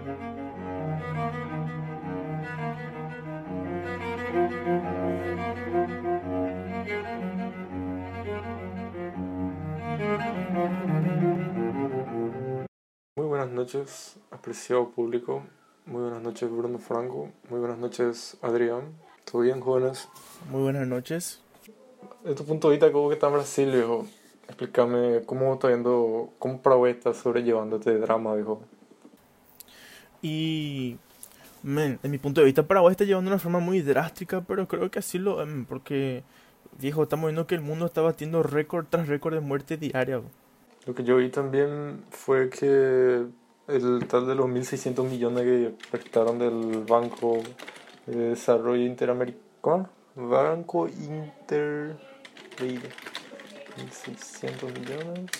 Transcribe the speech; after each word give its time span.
Muy 0.00 0.08
buenas 13.26 13.50
noches, 13.50 14.16
apreciado 14.30 14.88
público. 14.90 15.42
Muy 15.84 16.02
buenas 16.02 16.22
noches, 16.22 16.50
Bruno 16.50 16.78
Franco. 16.78 17.30
Muy 17.50 17.60
buenas 17.60 17.76
noches, 17.78 18.38
Adrián. 18.40 18.94
¿Todo 19.30 19.42
bien, 19.42 19.60
jóvenes? 19.60 20.08
Muy 20.50 20.62
buenas 20.62 20.88
noches. 20.88 21.42
De 22.24 22.34
tu 22.34 22.44
punto 22.46 22.68
de 22.68 22.76
vista, 22.76 22.90
¿cómo 22.90 23.08
que 23.08 23.14
está 23.14 23.28
Brasil, 23.28 23.70
viejo? 23.70 24.06
Explícame 24.48 25.22
cómo 25.26 25.52
está 25.54 25.68
viendo, 25.68 26.30
cómo 26.38 26.62
Paraguay 26.62 26.92
está 26.92 27.12
sobrellevando 27.12 27.76
este 27.76 27.98
drama, 27.98 28.34
viejo. 28.34 28.62
Y, 30.22 30.96
men, 31.62 31.98
en 32.02 32.10
mi 32.10 32.18
punto 32.18 32.40
de 32.40 32.46
vista, 32.46 32.62
Paraguay 32.62 32.92
está 32.92 33.04
llevando 33.04 33.30
una 33.30 33.38
forma 33.38 33.60
muy 33.60 33.80
drástica, 33.80 34.42
pero 34.42 34.66
creo 34.68 34.90
que 34.90 34.98
así 34.98 35.18
lo, 35.18 35.42
em, 35.42 35.64
porque, 35.64 36.22
viejo, 36.78 37.02
estamos 37.02 37.28
viendo 37.28 37.46
que 37.46 37.54
el 37.54 37.62
mundo 37.62 37.86
está 37.86 38.00
batiendo 38.00 38.42
récord 38.42 38.86
tras 38.88 39.08
récord 39.08 39.34
de 39.34 39.40
muerte 39.40 39.76
diaria. 39.76 40.20
Lo 40.86 40.94
que 40.94 41.04
yo 41.04 41.16
vi 41.16 41.28
también 41.28 42.04
fue 42.10 42.48
que 42.50 43.24
el 43.68 44.06
tal 44.08 44.26
de 44.26 44.34
los 44.34 44.46
1.600 44.46 45.08
millones 45.08 45.44
que 45.44 45.74
prestaron 45.90 46.38
del 46.38 46.84
Banco 46.88 47.42
de 48.06 48.30
Desarrollo 48.30 48.84
Interamericano, 48.84 49.88
Banco 50.16 50.88
Inter... 50.88 51.96
de 52.58 52.80
1.600 53.76 54.78
millones. 54.78 55.30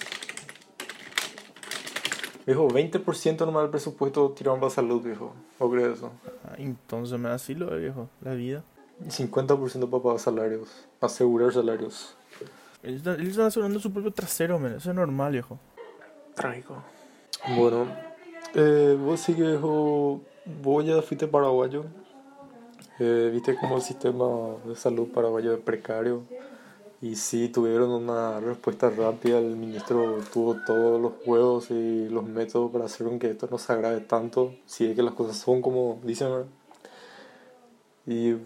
Viejo, 2.47 2.69
20% 2.69 3.41
nomás 3.47 3.63
del 3.63 3.71
presupuesto 3.71 4.31
tiraron 4.31 4.61
para 4.61 4.71
salud, 4.71 5.03
viejo. 5.03 5.33
¿O 5.59 5.71
crees 5.71 5.99
eso? 5.99 6.11
Ah, 6.45 6.55
Entonces, 6.59 7.19
me 7.19 7.29
así 7.29 7.55
lo 7.55 7.75
viejo, 7.77 8.09
la 8.23 8.35
vida. 8.35 8.63
Y 9.05 9.09
50% 9.09 9.89
para 9.89 10.03
pagar 10.03 10.19
salarios, 10.19 10.69
asegurar 11.01 11.53
salarios. 11.53 12.17
Ellos 12.83 12.99
están, 12.99 13.15
ellos 13.17 13.31
están 13.31 13.47
asegurando 13.47 13.79
su 13.79 13.93
propio 13.93 14.11
trasero, 14.11 14.59
men, 14.59 14.73
eso 14.75 14.91
es 14.91 14.97
normal, 14.97 15.33
viejo. 15.33 15.59
Trágico. 16.35 16.77
Bueno, 17.57 17.87
eh, 18.55 18.97
vos 18.99 19.21
sí 19.21 19.35
que 19.35 19.43
viejo, 19.43 20.23
vos 20.63 20.85
ya 20.85 21.01
fuiste 21.03 21.27
paraguayo. 21.27 21.85
Eh, 22.99 23.31
Viste 23.33 23.57
como 23.57 23.77
el 23.77 23.83
sistema 23.83 24.27
de 24.67 24.75
salud 24.77 25.09
paraguayo 25.09 25.55
es 25.55 25.61
precario. 25.61 26.23
Y 27.03 27.17
sí, 27.17 27.49
tuvieron 27.49 27.91
una 27.91 28.41
respuesta 28.41 28.91
rápida. 28.91 29.39
El 29.39 29.57
ministro 29.57 30.19
tuvo 30.33 30.57
todos 30.67 31.01
los 31.01 31.13
juegos 31.25 31.71
y 31.71 32.09
los 32.09 32.25
métodos 32.25 32.71
para 32.71 32.85
hacer 32.85 33.07
con 33.07 33.19
que 33.19 33.31
esto 33.31 33.49
no 33.51 33.57
se 33.59 33.73
agrave 33.73 34.01
tanto. 34.01 34.55
Si 34.67 34.87
es 34.87 34.95
que 34.97 35.03
las 35.03 35.15
cosas 35.15 35.39
son 35.39 35.63
como 35.63 35.99
dicen. 36.05 36.45
¿Y 38.07 38.37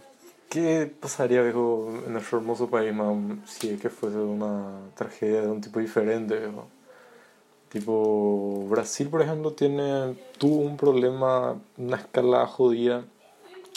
qué 0.49 0.93
pasaría, 1.01 1.43
viejo, 1.43 1.89
en 2.07 2.13
nuestro 2.13 2.39
hermoso 2.39 2.69
país, 2.71 2.95
man, 2.95 3.43
si 3.47 3.71
es 3.71 3.81
que 3.81 3.91
fuese 3.91 4.19
una 4.19 4.91
tragedia 4.95 5.43
de 5.43 5.49
un 5.49 5.61
tipo 5.61 5.81
diferente, 5.81 6.39
viejo? 6.39 6.69
Tipo, 7.71 8.67
Brasil, 8.69 9.09
por 9.09 9.23
ejemplo, 9.23 9.53
tiene, 9.53 10.15
tuvo 10.39 10.59
un 10.59 10.77
problema, 10.77 11.61
una 11.77 11.97
escala 11.97 12.47
jodida 12.47 13.05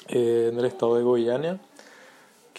eh, 0.07 0.49
en 0.51 0.59
el 0.59 0.65
estado 0.65 0.97
de 0.97 1.03
Goiânia, 1.03 1.59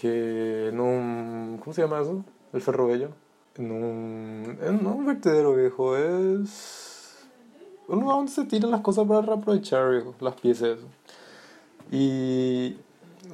que 0.00 0.68
en 0.68 0.78
un, 0.80 1.58
¿cómo 1.62 1.74
se 1.74 1.82
llama 1.82 2.00
eso? 2.00 2.24
El 2.52 2.60
ferrovello. 2.60 3.08
En 3.56 3.72
un, 3.72 4.58
en 4.62 4.86
un 4.86 5.04
vertedero, 5.06 5.54
viejo, 5.54 5.96
es 5.96 7.16
un 7.88 8.00
lugar 8.00 8.16
donde 8.18 8.30
se 8.30 8.44
tiran 8.44 8.70
las 8.70 8.80
cosas 8.82 9.08
para 9.08 9.22
reaprovechar, 9.22 9.90
viejo, 9.90 10.14
las 10.20 10.34
piezas. 10.34 10.78
Y, 11.90 12.76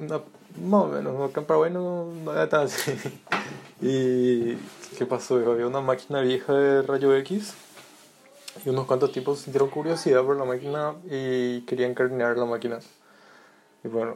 una- 0.01 0.21
más 0.67 0.83
o 0.83 0.87
menos, 0.87 1.29
acá 1.29 1.41
en 1.41 1.47
Paraguay 1.47 1.71
no, 1.71 2.05
no 2.23 2.31
era 2.31 2.49
tan 2.49 2.61
así. 2.65 2.91
Y, 3.81 4.55
¿qué 4.97 5.05
pasó? 5.05 5.35
viejo? 5.35 5.51
Había 5.51 5.67
una 5.67 5.81
máquina 5.81 6.21
vieja 6.21 6.53
de 6.53 6.81
rayo 6.81 7.13
X 7.17 7.53
y 8.65 8.69
unos 8.69 8.85
cuantos 8.85 9.11
tipos 9.11 9.39
sintieron 9.39 9.69
curiosidad 9.69 10.23
por 10.23 10.37
la 10.37 10.45
máquina 10.45 10.95
y 11.11 11.59
querían 11.63 11.93
carnear 11.93 12.37
la 12.37 12.45
máquina. 12.45 12.79
Y 13.83 13.89
bueno, 13.89 14.15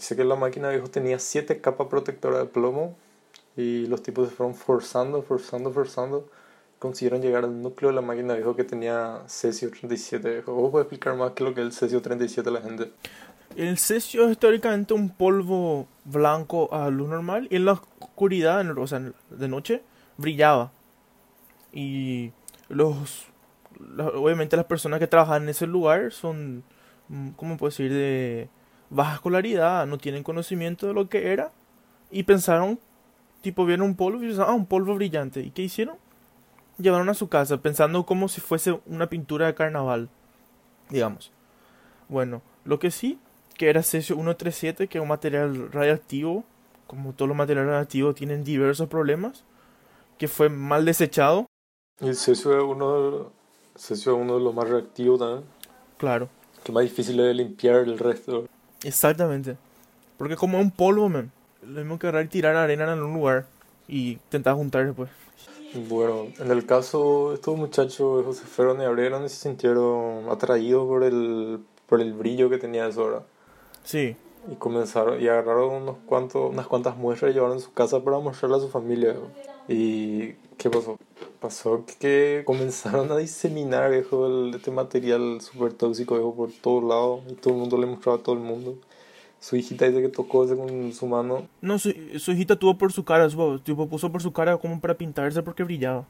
dice 0.00 0.16
que 0.16 0.24
la 0.24 0.34
máquina 0.34 0.70
viejo 0.70 0.88
tenía 0.88 1.18
siete 1.18 1.60
capas 1.60 1.88
protectoras 1.88 2.38
de 2.40 2.46
plomo 2.46 2.96
y 3.54 3.86
los 3.86 4.02
tipos 4.02 4.30
se 4.30 4.34
fueron 4.34 4.54
forzando, 4.54 5.22
forzando, 5.22 5.70
forzando. 5.70 6.26
Consiguieron 6.78 7.20
llegar 7.20 7.44
al 7.44 7.60
núcleo 7.60 7.90
de 7.90 7.96
la 7.96 8.00
máquina 8.00 8.32
viejo 8.32 8.56
que 8.56 8.64
tenía 8.64 9.22
cesio 9.26 9.70
37. 9.70 10.30
Viejo. 10.30 10.54
¿Vos 10.54 10.70
podés 10.70 10.84
explicar 10.84 11.16
más 11.16 11.32
qué 11.32 11.44
es 11.44 11.48
lo 11.50 11.54
que 11.54 11.60
es 11.60 11.66
el 11.66 11.72
cesio 11.74 12.00
37 12.00 12.48
a 12.48 12.52
la 12.52 12.62
gente? 12.62 12.92
El 13.56 13.76
cesio 13.76 14.24
es 14.24 14.30
históricamente 14.30 14.94
un 14.94 15.10
polvo 15.10 15.86
blanco 16.06 16.72
a 16.72 16.88
luz 16.88 17.10
normal 17.10 17.48
y 17.50 17.56
en 17.56 17.66
la 17.66 17.72
oscuridad, 17.72 18.66
o 18.78 18.86
sea, 18.86 19.02
de 19.28 19.48
noche, 19.48 19.82
brillaba. 20.16 20.72
Y 21.74 22.32
los, 22.70 23.26
obviamente 23.98 24.56
las 24.56 24.64
personas 24.64 24.98
que 24.98 25.06
trabajan 25.06 25.42
en 25.42 25.50
ese 25.50 25.66
lugar 25.66 26.10
son, 26.10 26.64
mm, 27.08 27.30
¿cómo 27.32 27.58
puedo 27.58 27.68
decir?, 27.68 27.92
de 27.92 28.48
baja 28.90 29.14
escolaridad, 29.14 29.86
no 29.86 29.98
tienen 29.98 30.22
conocimiento 30.22 30.86
de 30.86 30.94
lo 30.94 31.08
que 31.08 31.32
era 31.32 31.52
y 32.10 32.24
pensaron, 32.24 32.78
tipo, 33.40 33.64
vieron 33.64 33.86
un 33.86 33.96
polvo 33.96 34.22
y 34.22 34.26
pensaron, 34.26 34.50
ah, 34.50 34.54
un 34.54 34.66
polvo 34.66 34.94
brillante. 34.94 35.40
¿Y 35.40 35.50
qué 35.50 35.62
hicieron? 35.62 35.96
Llevaron 36.78 37.08
a 37.08 37.14
su 37.14 37.28
casa 37.28 37.58
pensando 37.58 38.04
como 38.04 38.28
si 38.28 38.40
fuese 38.40 38.80
una 38.86 39.08
pintura 39.08 39.46
de 39.46 39.54
carnaval, 39.54 40.08
digamos. 40.88 41.30
Bueno, 42.08 42.42
lo 42.64 42.78
que 42.78 42.90
sí, 42.90 43.18
que 43.56 43.70
era 43.70 43.82
cesio 43.82 44.16
137, 44.16 44.88
que 44.88 44.98
es 44.98 45.02
un 45.02 45.08
material 45.08 45.70
radioactivo, 45.70 46.44
como 46.86 47.12
todos 47.12 47.28
los 47.28 47.36
materiales 47.36 47.70
radioactivos 47.70 48.14
tienen 48.16 48.42
diversos 48.42 48.88
problemas, 48.88 49.44
que 50.18 50.28
fue 50.28 50.48
mal 50.48 50.84
desechado, 50.84 51.46
Y 52.00 52.08
el 52.08 52.16
cesio 52.16 52.56
es 52.56 52.64
uno 52.64 53.32
cesio 53.76 54.12
es 54.14 54.18
uno 54.20 54.34
de 54.38 54.40
los 54.44 54.54
más 54.54 54.68
reactivos 54.68 55.20
también, 55.20 55.44
claro, 55.98 56.28
que 56.64 56.72
es 56.72 56.74
más 56.74 56.82
difícil 56.84 57.16
de 57.18 57.32
limpiar 57.34 57.76
el 57.76 57.98
resto. 57.98 58.46
Exactamente. 58.84 59.56
Porque 60.16 60.36
como 60.36 60.58
es 60.58 60.64
un 60.64 60.70
polvo, 60.70 61.08
man, 61.08 61.30
lo 61.62 61.80
mismo 61.80 61.98
que 61.98 62.06
agarrar 62.06 62.26
y 62.26 62.28
tirar 62.28 62.56
arena 62.56 62.84
en 62.84 62.90
algún 62.90 63.14
lugar 63.14 63.46
y 63.88 64.12
intentar 64.12 64.54
juntar 64.54 64.86
después. 64.86 65.10
Bueno, 65.88 66.26
en 66.38 66.50
el 66.50 66.66
caso, 66.66 67.32
estos 67.32 67.56
muchachos 67.56 68.16
viejo, 68.16 68.32
se 68.32 68.44
fueron 68.44 68.80
y 68.80 68.84
abrieron 68.84 69.24
y 69.24 69.28
se 69.28 69.36
sintieron 69.36 70.28
atraídos 70.28 70.86
por 70.86 71.04
el, 71.04 71.60
por 71.86 72.00
el 72.00 72.12
brillo 72.12 72.50
que 72.50 72.58
tenía 72.58 72.88
eso 72.88 73.02
ahora. 73.02 73.22
Sí, 73.84 74.16
Y 74.50 74.54
comenzaron 74.56 75.20
y 75.20 75.28
agarraron 75.28 75.82
unos 75.82 75.96
cuantos, 76.06 76.50
unas 76.52 76.66
cuantas 76.66 76.96
muestras 76.96 77.30
y 77.30 77.34
llevaron 77.34 77.58
a 77.58 77.60
su 77.60 77.72
casa 77.72 78.02
para 78.02 78.18
mostrarle 78.18 78.56
a 78.56 78.60
su 78.60 78.68
familia. 78.68 79.14
¿Y 79.68 80.32
qué 80.56 80.70
pasó? 80.70 80.96
Pasó 81.40 81.84
que 81.98 82.42
comenzaron 82.46 83.10
a 83.12 83.16
diseminar 83.16 83.90
viejo, 83.90 84.26
el- 84.26 84.54
este 84.54 84.70
material 84.70 85.40
súper 85.40 85.72
tóxico 85.74 86.14
viejo, 86.14 86.34
por 86.34 86.50
todos 86.52 86.82
lados 86.84 87.20
y 87.28 87.34
todo 87.34 87.54
el 87.54 87.60
mundo 87.60 87.76
le 87.78 87.86
mostraba 87.86 88.18
a 88.18 88.22
todo 88.22 88.34
el 88.34 88.40
mundo. 88.42 88.76
Su 89.38 89.56
hijita 89.56 89.86
dice 89.86 90.02
que 90.02 90.08
tocó 90.08 90.44
ese 90.44 90.56
con 90.56 90.92
su 90.92 91.06
mano. 91.06 91.46
no, 91.62 91.78
su, 91.78 91.92
su 92.18 92.32
hijita 92.32 92.56
tuvo 92.56 92.76
por 92.76 92.92
su 92.92 93.04
cara, 93.04 93.28
su, 93.30 93.58
tipo, 93.60 93.88
puso 93.88 94.10
por 94.12 94.20
su 94.22 94.32
cara 94.32 94.56
como 94.58 94.80
para 94.80 94.94
pintarse 94.94 95.42
porque 95.42 95.64
brillaba. 95.64 96.06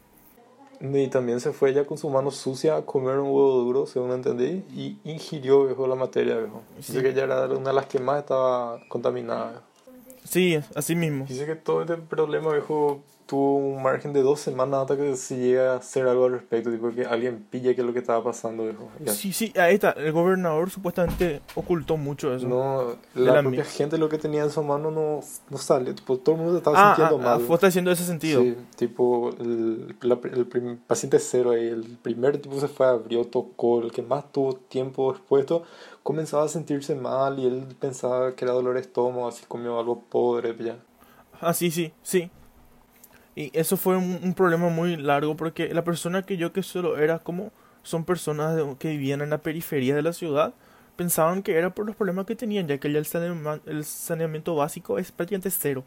Y 0.80 1.08
también 1.08 1.40
se 1.40 1.52
fue 1.52 1.70
ella 1.70 1.84
con 1.84 1.98
su 1.98 2.08
mano 2.08 2.30
sucia 2.30 2.76
a 2.76 2.82
comer 2.86 3.18
un 3.18 3.26
huevo 3.28 3.52
duro, 3.60 3.86
según 3.86 4.12
entendí, 4.12 4.64
y 4.74 4.96
ingirió 5.04 5.66
viejo, 5.66 5.86
la 5.86 5.94
materia. 5.94 6.38
Viejo. 6.38 6.62
Dice 6.76 6.94
Sí. 6.94 7.02
que 7.02 7.10
ella 7.10 7.24
era 7.24 7.44
una 7.46 7.68
de 7.70 7.74
las 7.74 7.86
que 7.86 7.98
más 7.98 8.20
estaba 8.20 8.80
contaminada. 8.88 9.50
viejo. 9.50 9.64
Sí, 10.24 10.58
así 10.74 10.94
mismo. 10.96 11.26
Dice 11.28 11.44
que 11.46 11.54
todo 11.56 11.82
este 11.82 11.96
problema, 11.96 12.52
viejo, 12.52 13.00
tuvo 13.30 13.58
un 13.58 13.80
margen 13.80 14.12
de 14.12 14.22
dos 14.22 14.40
semanas 14.40 14.80
hasta 14.80 14.96
que 14.96 15.14
se 15.14 15.36
llega 15.36 15.74
a 15.74 15.76
hacer 15.76 16.08
algo 16.08 16.24
al 16.24 16.32
respecto, 16.32 16.68
tipo 16.68 16.90
que 16.90 17.06
alguien 17.06 17.46
pille 17.48 17.76
qué 17.76 17.80
es 17.80 17.86
lo 17.86 17.92
que 17.92 18.00
estaba 18.00 18.24
pasando, 18.24 18.64
viejo. 18.64 18.88
Sí, 19.06 19.32
sí, 19.32 19.52
ahí 19.56 19.74
está. 19.74 19.90
El 19.92 20.10
gobernador 20.10 20.68
supuestamente 20.68 21.40
ocultó 21.54 21.96
mucho 21.96 22.34
eso. 22.34 22.48
No, 22.48 22.96
la, 23.14 23.34
la 23.34 23.40
propia 23.42 23.64
gente 23.64 23.98
lo 23.98 24.08
que 24.08 24.18
tenía 24.18 24.42
en 24.42 24.50
su 24.50 24.64
mano 24.64 24.90
no, 24.90 25.20
no 25.48 25.58
sale, 25.58 25.94
tipo, 25.94 26.18
todo 26.18 26.34
el 26.34 26.40
mundo 26.40 26.54
se 26.54 26.58
estaba 26.58 26.76
ah, 26.76 26.94
sintiendo 26.96 27.16
ah, 27.18 27.34
ah, 27.34 27.38
mal. 27.38 27.54
estás 27.54 27.68
diciendo 27.68 27.92
ese 27.92 28.04
sentido. 28.04 28.42
Sí, 28.42 28.56
tipo, 28.74 29.30
el, 29.38 29.94
la- 30.02 30.18
el 30.24 30.46
prim- 30.46 30.78
paciente 30.78 31.20
cero 31.20 31.52
ahí, 31.52 31.68
el 31.68 31.84
primer 32.02 32.36
tipo 32.38 32.58
se 32.58 32.66
fue, 32.66 32.88
abrió, 32.88 33.24
tocó, 33.24 33.80
el 33.80 33.92
que 33.92 34.02
más 34.02 34.32
tuvo 34.32 34.54
tiempo 34.56 35.12
expuesto, 35.12 35.62
comenzaba 36.02 36.42
a 36.44 36.48
sentirse 36.48 36.96
mal 36.96 37.38
y 37.38 37.46
él 37.46 37.76
pensaba 37.78 38.34
que 38.34 38.44
era 38.44 38.54
dolor 38.54 38.74
de 38.74 38.80
estómago, 38.80 39.28
así 39.28 39.44
comió 39.46 39.78
algo 39.78 40.00
podre, 40.00 40.56
ya. 40.58 40.78
Ah, 41.40 41.54
sí, 41.54 41.70
sí, 41.70 41.92
sí. 42.02 42.28
Y 43.36 43.50
eso 43.58 43.76
fue 43.76 43.96
un, 43.96 44.18
un 44.22 44.34
problema 44.34 44.68
muy 44.68 44.96
largo 44.96 45.36
porque 45.36 45.72
la 45.72 45.84
persona 45.84 46.22
que 46.22 46.36
yo 46.36 46.52
que 46.52 46.62
solo 46.62 46.98
era 46.98 47.18
como 47.20 47.52
son 47.82 48.04
personas 48.04 48.56
de- 48.56 48.76
que 48.78 48.88
vivían 48.90 49.20
en 49.22 49.30
la 49.30 49.38
periferia 49.38 49.94
de 49.94 50.02
la 50.02 50.12
ciudad, 50.12 50.52
pensaban 50.96 51.42
que 51.42 51.56
era 51.56 51.70
por 51.74 51.86
los 51.86 51.96
problemas 51.96 52.26
que 52.26 52.36
tenían, 52.36 52.66
ya 52.68 52.78
que 52.78 52.92
ya 52.92 52.98
el, 52.98 53.06
saneama- 53.06 53.60
el 53.66 53.84
saneamiento 53.84 54.54
básico 54.56 54.98
es 54.98 55.12
prácticamente 55.12 55.50
cero 55.50 55.84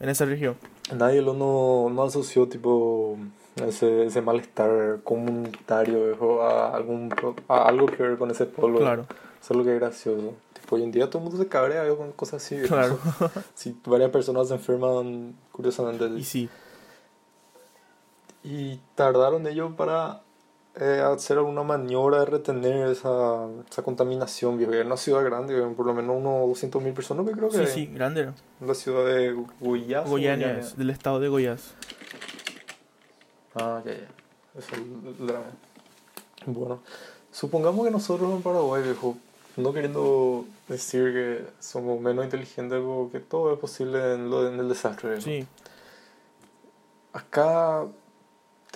en 0.00 0.08
esa 0.08 0.24
región. 0.24 0.56
Nadie 0.94 1.20
lo 1.22 1.34
no, 1.34 1.90
no 1.92 2.02
asoció, 2.04 2.48
tipo, 2.48 3.18
ese, 3.66 4.06
ese 4.06 4.22
malestar 4.22 5.00
comunitario 5.04 6.06
viejo, 6.06 6.42
a, 6.42 6.74
algún, 6.74 7.12
a 7.48 7.62
algo 7.68 7.86
que 7.86 8.02
ver 8.02 8.16
con 8.16 8.30
ese 8.30 8.46
pueblo. 8.46 8.78
Claro, 8.78 9.06
Eso 9.42 9.52
es 9.52 9.58
lo 9.58 9.64
que 9.64 9.74
es 9.74 9.80
gracioso. 9.80 10.34
Tipo, 10.54 10.76
hoy 10.76 10.82
en 10.84 10.92
día 10.92 11.08
todo 11.10 11.18
el 11.18 11.24
mundo 11.28 11.42
se 11.42 11.48
cabrea 11.48 11.82
viejo, 11.82 11.96
con 11.98 12.12
cosas 12.12 12.42
así. 12.44 12.56
viejo. 12.56 12.74
claro. 12.74 12.98
Si 13.54 13.76
varias 13.84 14.10
personas 14.10 14.48
se 14.48 14.54
enferman, 14.54 15.34
curiosamente. 15.52 16.06
Y 16.16 16.24
sí, 16.24 16.48
Y 18.48 18.78
tardaron 18.94 19.44
ellos 19.48 19.72
para 19.76 20.20
eh, 20.76 21.02
hacer 21.04 21.38
alguna 21.38 21.64
maniobra 21.64 22.20
de 22.20 22.26
retener 22.26 22.88
esa, 22.90 23.46
esa 23.68 23.82
contaminación, 23.82 24.56
viejo. 24.56 24.72
Era 24.72 24.86
una 24.86 24.96
ciudad 24.96 25.24
grande, 25.24 25.52
viejo, 25.54 25.72
por 25.72 25.86
lo 25.86 25.94
menos 25.94 26.16
unos 26.16 26.48
200.000 26.48 26.94
personas, 26.94 27.26
que 27.26 27.32
creo 27.32 27.48
que 27.48 27.66
sí, 27.66 27.72
sí, 27.72 27.86
grande 27.86 28.20
era. 28.22 28.34
La 28.60 28.74
ciudad 28.74 29.04
de 29.04 29.32
Goiás. 29.60 30.08
es, 30.08 30.76
del 30.76 30.90
estado 30.90 31.18
de 31.18 31.28
Goiás. 31.28 31.74
Ah, 33.56 33.82
ya, 33.84 33.92
ya. 33.92 34.08
Es 34.58 35.20
la- 35.20 35.42
Bueno, 36.46 36.80
supongamos 37.32 37.84
que 37.84 37.90
nosotros 37.90 38.30
en 38.32 38.42
Paraguay, 38.42 38.82
viejo, 38.82 39.16
no 39.56 39.72
queriendo 39.72 40.44
decir 40.68 41.12
que 41.12 41.46
somos 41.58 42.00
menos 42.00 42.24
inteligentes, 42.24 42.80
porque 42.84 43.18
todo 43.18 43.52
es 43.52 43.58
posible 43.58 44.14
en, 44.14 44.30
lo, 44.30 44.46
en 44.46 44.60
el 44.60 44.68
desastre. 44.68 45.08
viejo. 45.16 45.24
Sí, 45.24 45.46
Acá 47.12 47.86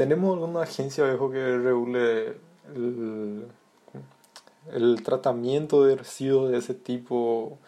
tenemos 0.00 0.32
alguna 0.32 0.62
agencia, 0.62 1.04
viejo, 1.04 1.30
que 1.30 1.58
regule 1.58 2.38
el, 2.74 3.44
el 4.72 5.02
tratamiento 5.02 5.84
de 5.84 5.96
residuos 5.96 6.50
de 6.50 6.56
ese 6.56 6.72
tipo 6.72 7.58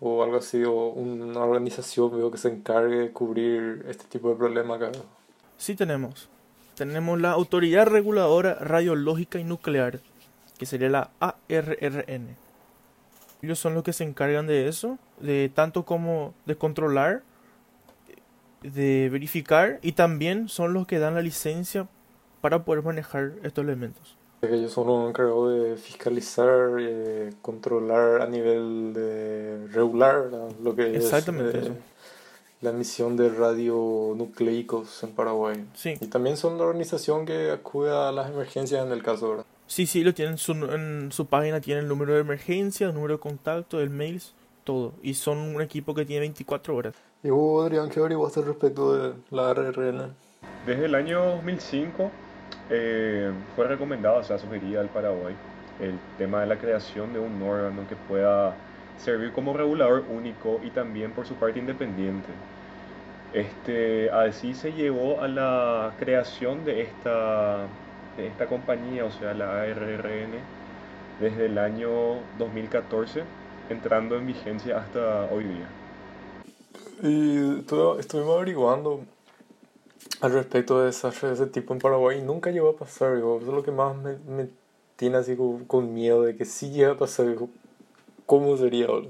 o 0.00 0.22
algo 0.22 0.38
así, 0.38 0.64
o 0.64 0.72
una 0.72 1.40
organización, 1.40 2.12
viejo, 2.12 2.30
que 2.30 2.38
se 2.38 2.48
encargue 2.48 2.96
de 2.96 3.12
cubrir 3.12 3.84
este 3.90 4.04
tipo 4.04 4.30
de 4.30 4.36
problemas 4.36 4.80
acá. 4.80 4.98
sí 5.58 5.74
tenemos. 5.74 6.30
Tenemos 6.76 7.20
la 7.20 7.32
Autoridad 7.32 7.86
Reguladora 7.88 8.54
Radiológica 8.54 9.38
y 9.38 9.44
Nuclear, 9.44 10.00
que 10.58 10.64
sería 10.64 10.88
la 10.88 11.10
ARRN. 11.20 12.38
Ellos 13.42 13.58
son 13.58 13.74
los 13.74 13.84
que 13.84 13.92
se 13.92 14.04
encargan 14.04 14.46
de 14.46 14.68
eso, 14.68 14.98
de 15.20 15.50
tanto 15.54 15.84
como 15.84 16.32
de 16.46 16.56
controlar, 16.56 17.22
de 18.62 19.08
verificar 19.10 19.78
y 19.82 19.92
también 19.92 20.48
son 20.48 20.72
los 20.72 20.86
que 20.86 20.98
dan 20.98 21.14
la 21.14 21.22
licencia 21.22 21.88
para 22.40 22.64
poder 22.64 22.82
manejar 22.84 23.32
estos 23.42 23.64
elementos. 23.64 24.16
ellos 24.42 24.72
son 24.72 24.86
los 24.86 25.08
encargados 25.08 25.52
de 25.54 25.76
fiscalizar, 25.76 26.76
eh, 26.78 27.32
controlar 27.42 28.22
a 28.22 28.26
nivel 28.26 28.92
de 28.94 29.66
regular 29.72 30.30
lo 30.62 30.74
que 30.76 30.94
Exactamente 30.96 31.58
es 31.58 31.64
eh, 31.64 31.68
eso. 31.68 31.76
la 32.60 32.70
emisión 32.70 33.16
de 33.16 33.28
radionucleicos 33.28 35.02
en 35.02 35.10
Paraguay. 35.12 35.64
Sí, 35.74 35.94
Y 36.00 36.06
también 36.06 36.36
son 36.36 36.58
la 36.58 36.64
organización 36.64 37.26
que 37.26 37.50
acude 37.50 37.90
a 37.90 38.12
las 38.12 38.30
emergencias 38.30 38.84
en 38.84 38.92
el 38.92 39.02
caso, 39.02 39.30
¿verdad? 39.30 39.46
sí, 39.66 39.86
sí, 39.86 40.04
lo 40.04 40.14
tienen 40.14 40.38
su- 40.38 40.52
en 40.52 41.10
su 41.12 41.26
página, 41.26 41.60
tienen 41.60 41.84
el 41.84 41.88
número 41.88 42.14
de 42.14 42.20
emergencia, 42.20 42.86
el 42.86 42.94
número 42.94 43.14
de 43.14 43.20
contacto, 43.20 43.80
el 43.80 43.90
mail, 43.90 44.22
todo. 44.64 44.92
Y 45.02 45.14
son 45.14 45.38
un 45.38 45.60
equipo 45.62 45.92
que 45.94 46.04
tiene 46.04 46.20
24 46.20 46.76
horas. 46.76 46.94
¿Y 47.26 47.30
vos, 47.30 47.66
Adrián, 47.66 47.90
qué 47.90 47.98
averiguaste 47.98 48.40
respecto 48.40 48.94
de 48.94 49.14
la 49.32 49.52
RRN? 49.52 50.12
Desde 50.64 50.84
el 50.84 50.94
año 50.94 51.24
2005 51.24 52.12
eh, 52.70 53.32
fue 53.56 53.66
recomendado, 53.66 54.18
o 54.18 54.22
sea, 54.22 54.38
sugerida 54.38 54.80
al 54.80 54.88
Paraguay 54.90 55.34
el 55.80 55.98
tema 56.18 56.42
de 56.42 56.46
la 56.46 56.56
creación 56.56 57.12
de 57.12 57.18
un 57.18 57.42
órgano 57.42 57.82
que 57.88 57.96
pueda 57.96 58.54
servir 58.98 59.32
como 59.32 59.56
regulador 59.56 60.04
único 60.08 60.60
y 60.62 60.70
también 60.70 61.10
por 61.10 61.26
su 61.26 61.34
parte 61.34 61.58
independiente. 61.58 62.28
Este, 63.32 64.08
así 64.08 64.54
se 64.54 64.72
llevó 64.72 65.20
a 65.20 65.26
la 65.26 65.94
creación 65.98 66.64
de 66.64 66.82
esta, 66.82 67.66
de 68.16 68.28
esta 68.28 68.46
compañía, 68.46 69.04
o 69.04 69.10
sea, 69.10 69.34
la 69.34 69.62
ARRN, 69.62 70.30
desde 71.18 71.46
el 71.46 71.58
año 71.58 72.20
2014, 72.38 73.24
entrando 73.68 74.16
en 74.16 74.28
vigencia 74.28 74.78
hasta 74.78 75.24
hoy 75.32 75.42
día. 75.42 75.66
Y 77.02 77.58
estuve- 77.60 78.00
estuvimos 78.00 78.36
averiguando 78.36 79.00
al 80.20 80.32
respecto 80.32 80.78
de 80.80 80.86
desastres 80.86 81.38
de 81.38 81.44
ese 81.44 81.52
tipo 81.52 81.74
en 81.74 81.80
Paraguay 81.80 82.18
y 82.18 82.22
nunca 82.22 82.50
llegó 82.50 82.70
a 82.70 82.76
pasar, 82.76 83.16
digo, 83.16 83.38
eso 83.38 83.48
es 83.48 83.54
lo 83.54 83.62
que 83.62 83.70
más 83.72 83.96
me, 83.96 84.16
me 84.18 84.48
tiene 84.96 85.18
así 85.18 85.36
con, 85.36 85.64
con 85.66 85.92
miedo 85.92 86.22
de 86.22 86.36
que 86.36 86.44
si 86.44 86.70
llega 86.70 86.92
a 86.92 86.96
pasar, 86.96 87.26
digo, 87.28 87.48
¿cómo 88.24 88.56
sería 88.56 88.86
ahora? 88.86 89.08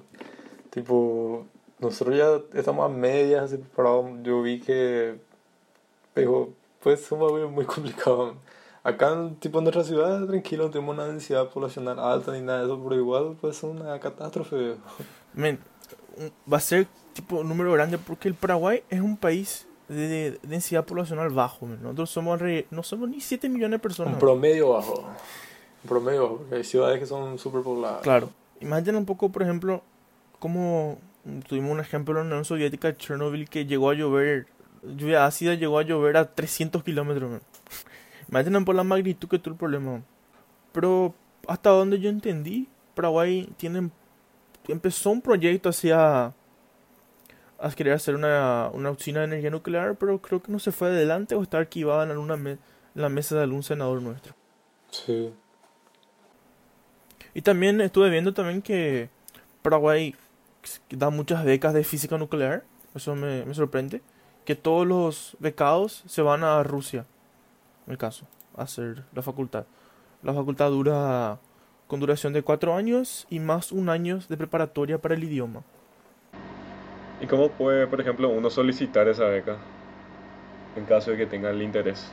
Tipo, 0.70 1.46
nosotros 1.78 2.16
ya 2.16 2.40
estamos 2.58 2.84
a 2.84 2.88
medias 2.92 3.44
así 3.44 3.56
preparados, 3.58 4.06
yo 4.22 4.42
vi 4.42 4.60
que, 4.60 5.16
digo, 6.16 6.50
pues 6.82 7.00
es 7.02 7.12
muy, 7.12 7.46
muy 7.48 7.64
complicado. 7.64 8.34
Acá, 8.82 9.30
tipo, 9.40 9.58
en 9.58 9.64
nuestra 9.64 9.84
ciudad, 9.84 10.24
tranquilo, 10.26 10.64
no 10.64 10.70
tenemos 10.70 10.94
una 10.94 11.06
densidad 11.06 11.48
poblacional 11.50 11.98
alta 11.98 12.32
ni 12.32 12.40
nada 12.40 12.60
de 12.60 12.64
eso, 12.66 12.80
pero 12.82 12.94
igual, 12.96 13.36
pues 13.40 13.56
es 13.58 13.62
una 13.64 13.98
catástrofe. 14.00 14.76
Men, 15.34 15.58
un- 16.16 16.32
va 16.52 16.56
a 16.58 16.60
ser 16.60 16.86
tipo 17.16 17.42
número 17.42 17.72
grande 17.72 17.98
porque 17.98 18.28
el 18.28 18.34
Paraguay 18.34 18.82
es 18.90 19.00
un 19.00 19.16
país 19.16 19.66
de, 19.88 20.08
de 20.08 20.38
densidad 20.42 20.84
poblacional 20.84 21.30
bajo. 21.30 21.66
men. 21.66 21.82
Nosotros 21.82 22.10
somos 22.10 22.40
no 22.70 22.82
somos 22.82 23.08
ni 23.08 23.20
7 23.20 23.48
millones 23.48 23.78
de 23.78 23.82
personas. 23.82 24.14
Un 24.14 24.20
promedio 24.20 24.70
bajo. 24.70 25.00
Un 25.82 25.88
promedio 25.88 26.22
bajo, 26.22 26.36
porque 26.38 26.56
hay 26.56 26.64
ciudades 26.64 27.00
que 27.00 27.06
son 27.06 27.38
superpobladas. 27.38 28.02
Claro. 28.02 28.30
Imaginen 28.60 28.96
un 28.96 29.06
poco, 29.06 29.30
por 29.30 29.42
ejemplo, 29.42 29.82
como 30.38 30.98
tuvimos 31.48 31.72
un 31.72 31.80
ejemplo 31.80 32.12
en 32.14 32.28
la 32.28 32.34
Unión 32.34 32.44
Soviética, 32.44 32.96
Chernobyl, 32.96 33.48
que 33.48 33.66
llegó 33.66 33.90
a 33.90 33.94
llover, 33.94 34.46
lluvia 34.82 35.26
ácida 35.26 35.54
llegó 35.54 35.78
a 35.78 35.82
llover 35.82 36.16
a 36.16 36.34
300 36.34 36.82
kilómetros. 36.84 37.40
Imaginen 38.28 38.64
por 38.64 38.74
la 38.74 38.84
magnitud 38.84 39.28
que 39.28 39.38
tuvo 39.38 39.54
el 39.54 39.58
problema. 39.58 40.02
Pero 40.72 41.14
hasta 41.48 41.70
donde 41.70 41.98
yo 41.98 42.10
entendí, 42.10 42.68
Paraguay 42.94 43.48
tiene, 43.56 43.90
empezó 44.68 45.10
un 45.10 45.22
proyecto 45.22 45.68
hacia 45.68 46.34
a 47.58 47.70
querer 47.70 47.94
hacer 47.94 48.14
una, 48.14 48.70
una 48.73 48.91
usina 48.91 49.20
de 49.20 49.26
energía 49.26 49.50
nuclear, 49.50 49.97
pero 49.97 50.20
creo 50.20 50.43
que 50.43 50.53
no 50.53 50.58
se 50.58 50.73
fue 50.73 50.88
adelante 50.88 51.35
o 51.35 51.43
está 51.43 51.58
archivada 51.58 52.05
en, 52.05 52.11
alguna 52.11 52.37
me- 52.37 52.58
la 52.94 53.08
mesa 53.08 53.37
de 53.37 53.43
algún 53.43 53.62
senador 53.62 54.03
nuestro. 54.03 54.35
Sí. 54.91 55.32
Y 57.35 57.43
también 57.43 57.81
estuve 57.81 58.08
viendo 58.11 58.32
también 58.32 58.62
que 58.62 59.11
Paraguay 59.62 60.14
da 60.91 61.11
muchas 61.11 61.44
becas 61.44 61.75
de 61.75 61.85
física 61.85 62.17
nuclear. 62.19 62.64
Eso 62.94 63.14
me, 63.14 63.44
me 63.44 63.55
sorprende. 63.55 64.00
Que 64.44 64.55
todos 64.55 64.87
los 64.87 65.37
becados 65.38 66.02
se 66.06 66.23
van 66.23 66.44
a 66.44 66.62
Rusia. 66.62 67.05
En 67.87 67.93
el 67.93 67.99
caso. 67.99 68.26
A 68.56 68.62
hacer 68.62 69.05
la 69.12 69.23
facultad. 69.23 69.67
La 70.23 70.32
facultad 70.32 70.70
dura 70.70 71.38
con 71.87 72.00
duración 72.00 72.33
de 72.33 72.42
cuatro 72.42 72.75
años 72.75 73.26
y 73.28 73.38
más 73.38 73.71
un 73.71 73.88
año 73.90 74.21
de 74.28 74.37
preparatoria 74.37 74.99
para 74.99 75.14
el 75.14 75.25
idioma. 75.25 75.62
¿Y 77.20 77.26
cómo 77.26 77.49
puede, 77.50 77.87
por 77.87 78.00
ejemplo, 78.00 78.28
uno 78.28 78.50
solicitar 78.50 79.08
esa 79.08 79.25
beca 79.25 79.56
en 80.76 80.85
caso 80.85 81.11
de 81.11 81.16
que 81.16 81.26
tenga 81.26 81.50
el 81.50 81.62
interés? 81.62 82.12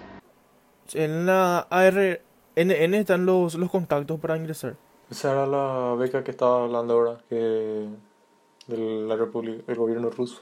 En 0.93 1.25
la 1.25 1.67
ARNN 1.69 2.93
están 2.93 3.25
los, 3.25 3.55
los 3.55 3.69
contactos 3.69 4.19
para 4.19 4.37
ingresar. 4.37 4.75
Esa 5.09 5.31
era 5.31 5.45
la 5.45 5.95
beca 5.95 6.23
que 6.23 6.31
estaba 6.31 6.63
hablando 6.63 6.93
ahora, 6.93 7.17
que 7.29 7.35
de 8.67 8.77
la 9.07 9.15
República, 9.15 9.63
el 9.67 9.77
gobierno 9.77 10.09
ruso. 10.09 10.41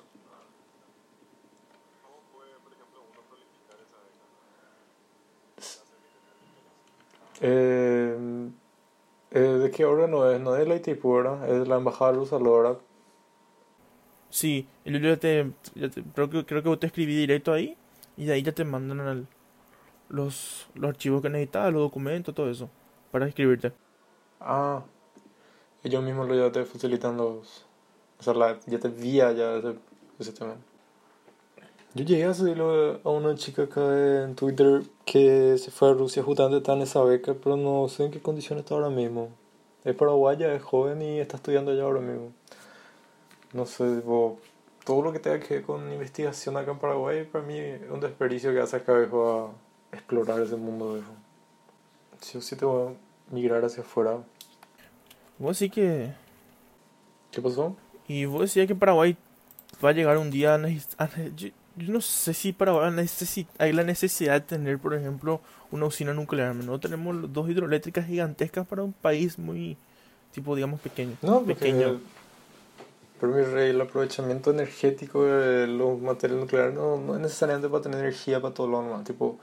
Eh, 7.44 8.15
eh, 9.32 9.39
¿De 9.39 9.72
qué 9.72 9.86
órgano 9.86 10.30
es? 10.30 10.39
No 10.39 10.56
es 10.56 10.68
la 10.68 10.75
ITIPU, 10.75 11.15
¿verdad? 11.15 11.50
Es 11.50 11.68
la 11.68 11.77
embajada 11.77 12.12
rusa, 12.12 12.38
la 12.38 12.50
verdad. 12.50 12.77
Sí, 14.32 14.66
yo 14.86 14.98
ya 14.98 15.18
te, 15.18 15.52
creo 16.16 16.30
que 16.30 16.46
creo 16.46 16.64
que 16.64 16.78
te 16.78 16.88
escribí 16.88 17.16
directo 17.16 17.52
ahí 17.52 17.78
y 18.16 18.26
de 18.26 18.34
ahí 18.34 18.42
ya 18.42 18.54
te 18.54 18.64
mandan 18.64 19.28
los, 20.08 20.68
los 20.74 20.90
archivos 20.90 21.22
que 21.22 21.30
necesitas, 21.30 21.72
los 21.72 21.82
documentos, 21.82 22.34
todo 22.34 22.50
eso, 22.50 22.70
para 23.12 23.28
escribirte. 23.28 23.74
Ah, 24.40 24.84
ellos 25.84 26.02
mismos 26.02 26.30
lo 26.30 26.36
ya 26.36 26.52
te 26.52 26.64
facilitan 26.64 27.18
los. 27.18 27.66
O 28.20 28.24
sea, 28.24 28.34
ya 28.68 28.80
te 28.80 28.88
envía 28.88 29.34
ya 29.34 29.58
ese, 29.58 29.76
ese 30.18 30.32
tema. 30.32 30.56
Yo 31.94 32.06
llegué 32.06 32.24
a 32.24 32.34
seguirlo 32.34 33.02
a 33.04 33.10
una 33.10 33.36
chica 33.36 33.64
acá 33.64 34.24
en 34.24 34.36
Twitter 34.36 34.84
que 35.06 35.58
se 35.58 35.72
fue 35.72 35.90
a 35.90 35.94
Rusia 35.94 36.24
justamente 36.24 36.60
está 36.60 36.72
en 36.72 36.84
esa 36.84 37.04
beca, 37.04 37.34
pero 37.34 37.58
no 37.58 37.90
sé 37.90 38.06
en 38.06 38.12
qué 38.12 38.22
condiciones 38.22 38.64
está 38.64 38.76
ahora 38.76 38.90
mismo. 38.90 39.28
Es 39.84 39.94
paraguaya, 39.96 40.54
es 40.54 40.64
joven 40.64 41.02
y 41.02 41.20
está 41.20 41.36
estudiando 41.36 41.72
allá 41.72 41.84
ahora 41.84 42.00
mismo. 42.00 42.32
No 43.53 43.65
sé, 43.65 43.96
tipo, 43.98 44.39
todo 44.86 45.01
lo 45.01 45.12
que 45.12 45.20
tenga 45.20 45.39
que 45.39 45.55
ver 45.55 45.63
con 45.63 45.91
investigación 45.91 46.58
acá 46.58 46.72
en 46.72 46.79
Paraguay, 46.79 47.25
para 47.25 47.43
mí 47.46 47.58
es 47.60 47.81
un 47.89 48.00
desperdicio 48.00 48.53
que 48.53 48.60
hace 48.62 48.77
acá 48.77 48.93
viejo 48.93 49.53
a 49.91 49.96
explorar 49.96 50.41
ese 50.41 50.55
mundo 50.55 50.93
viejo. 50.93 51.12
Sí 52.22 52.38
o 52.38 52.41
sí 52.41 52.55
te 52.55 52.65
voy 52.65 52.93
a 52.93 53.34
migrar 53.34 53.63
hacia 53.65 53.84
afuera. 53.84 54.17
Vos 55.38 55.58
sí 55.58 55.70
que... 55.70 56.12
¿Qué 57.31 57.41
pasó? 57.41 57.75
Y 58.08 58.25
vos 58.25 58.41
decías 58.41 58.67
que 58.67 58.75
Paraguay 58.75 59.17
va 59.84 59.89
a 59.89 59.93
llegar 59.93 60.17
un 60.17 60.29
día 60.31 60.55
a 60.55 60.58
neces- 60.58 60.96
a 60.98 61.08
ne- 61.17 61.31
yo- 61.36 61.50
yo 61.77 61.93
no 61.93 62.01
sé 62.01 62.34
si 62.34 62.51
Paraguay 62.53 62.91
necesi- 62.91 63.48
hay 63.58 63.74
la 63.74 63.84
necesidad 63.84 64.34
de 64.34 64.41
tener, 64.41 64.77
por 64.79 64.93
ejemplo, 64.93 65.41
una 65.72 65.86
usina 65.86 66.13
nuclear. 66.13 66.53
No 66.55 66.79
tenemos 66.79 67.31
dos 67.34 67.50
hidroeléctricas 67.50 68.05
gigantescas 68.05 68.67
para 68.67 68.84
un 68.84 68.91
país 68.93 69.39
muy, 69.39 69.77
tipo, 70.31 70.55
digamos, 70.55 70.79
pequeño. 70.81 71.15
No, 71.22 71.41
pequeño. 71.43 72.00
Pero 73.22 73.34
mi 73.34 73.44
rey, 73.44 73.70
el 73.70 73.80
aprovechamiento 73.80 74.50
energético 74.51 75.24
de 75.24 75.68
los 75.68 76.00
materiales 76.01 76.42
nucleares 76.44 76.74
no, 76.74 76.98
no 76.98 77.13
es 77.16 77.22
necesariamente 77.22 77.70
para 77.70 77.84
tener 77.84 78.00
energía 78.00 78.42
para 78.42 78.54
todo 78.54 78.68
lo 78.68 78.82
demás. 78.82 79.04
Tipo, 79.04 79.38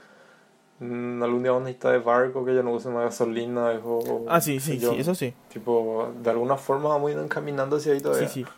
mm, 0.79 1.23
algún 1.23 1.41
día 1.43 1.51
vamos 1.53 1.65
a 1.65 1.69
necesitar 1.69 1.93
de 1.93 1.99
barco 1.99 2.43
que 2.43 2.53
ya 2.53 2.61
no 2.61 2.73
use 2.73 2.89
más 2.89 3.05
gasolina 3.05 3.71
o, 3.83 4.25
Ah, 4.27 4.41
sí, 4.41 4.59
sí, 4.59 4.77
yo. 4.79 4.91
sí, 4.91 4.99
eso 4.99 5.15
sí. 5.15 5.33
Tipo, 5.51 6.11
de 6.21 6.29
alguna 6.29 6.57
forma 6.57 6.89
vamos 6.89 7.09
a 7.09 7.13
ir 7.13 7.19
encaminando 7.19 7.77
hacia 7.77 7.93
ahí 7.93 8.01
todavía. 8.01 8.27
Sí, 8.27 8.43
sí. 8.43 8.49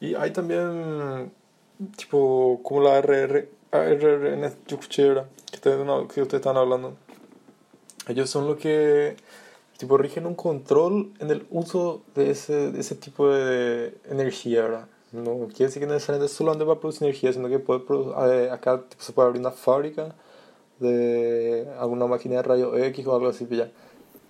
Y 0.00 0.14
hay 0.14 0.30
también, 0.30 1.32
tipo, 1.96 2.60
como 2.62 2.82
la 2.82 2.98
RR, 2.98 3.48
no- 5.84 6.06
que 6.08 6.22
ustedes 6.22 6.40
están 6.40 6.56
hablando. 6.56 6.94
Ellos 8.06 8.30
son 8.30 8.46
los 8.46 8.56
que, 8.58 9.16
tipo, 9.78 9.96
rigen 9.96 10.26
un 10.26 10.34
control 10.34 11.12
en 11.20 11.30
el 11.30 11.46
uso 11.50 12.02
de 12.14 12.30
ese, 12.30 12.70
de 12.72 12.80
ese 12.80 12.94
tipo 12.96 13.30
de 13.32 13.96
energía, 14.10 14.62
¿verdad? 14.62 14.86
No 15.12 15.46
quiere 15.48 15.66
decir 15.66 15.80
que 15.80 15.86
necesariamente 15.86 16.30
solamente 16.34 16.64
va 16.66 16.74
a 16.74 16.80
producir 16.80 17.04
energía, 17.04 17.32
sino 17.32 17.48
que 17.48 17.58
puede 17.58 17.80
produ- 17.80 18.12
eh, 18.30 18.50
acá 18.50 18.82
tipo, 18.86 19.02
se 19.02 19.12
puede 19.12 19.28
abrir 19.28 19.40
una 19.40 19.52
fábrica 19.52 20.14
de 20.80 21.66
alguna 21.78 22.06
máquina 22.06 22.36
de 22.36 22.42
rayo 22.42 22.76
X 22.76 23.06
o 23.06 23.14
algo 23.14 23.28
así, 23.28 23.46
ya. 23.50 23.70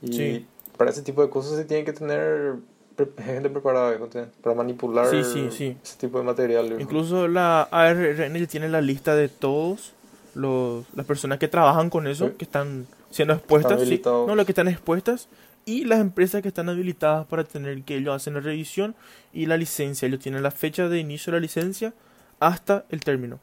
Y 0.02 0.12
Sí. 0.12 0.46
para 0.76 0.90
ese 0.90 1.02
tipo 1.02 1.22
de 1.22 1.30
cosas 1.30 1.56
se 1.56 1.64
tiene 1.64 1.84
que 1.84 1.92
tener 1.92 2.56
gente 3.18 3.50
preparada 3.50 3.96
para 4.42 4.54
manipular 4.54 5.06
Sí, 5.08 5.24
sí, 5.24 5.48
sí. 5.50 5.76
ese 5.82 5.96
tipo 5.98 6.18
de 6.18 6.24
material. 6.24 6.76
Incluso 6.80 7.26
la 7.28 7.62
ARN 7.70 8.38
ya 8.38 8.46
tiene 8.46 8.68
la 8.68 8.80
lista 8.80 9.14
de 9.16 9.28
todos 9.28 9.92
los, 10.34 10.84
las 10.94 11.06
personas 11.06 11.38
que 11.38 11.48
trabajan 11.48 11.90
con 11.90 12.06
eso, 12.06 12.36
que 12.36 12.44
están 12.44 12.86
siendo 13.10 13.34
expuestas. 13.34 13.80
sí. 13.82 14.02
no, 14.04 14.34
las 14.34 14.46
que 14.46 14.52
están 14.52 14.68
expuestas. 14.68 15.28
Y 15.64 15.84
las 15.84 16.00
empresas 16.00 16.40
que 16.40 16.48
están 16.48 16.70
habilitadas 16.70 17.26
para 17.26 17.44
tener 17.44 17.82
que 17.82 17.96
ellos 17.96 18.14
hacen 18.14 18.34
la 18.34 18.40
revisión 18.40 18.94
y 19.34 19.46
la 19.46 19.58
licencia. 19.58 20.08
Ellos 20.08 20.20
tienen 20.20 20.42
la 20.42 20.50
fecha 20.50 20.88
de 20.88 20.98
inicio 20.98 21.30
de 21.30 21.38
la 21.38 21.42
licencia 21.42 21.92
hasta 22.40 22.86
el 22.88 23.00
término 23.00 23.38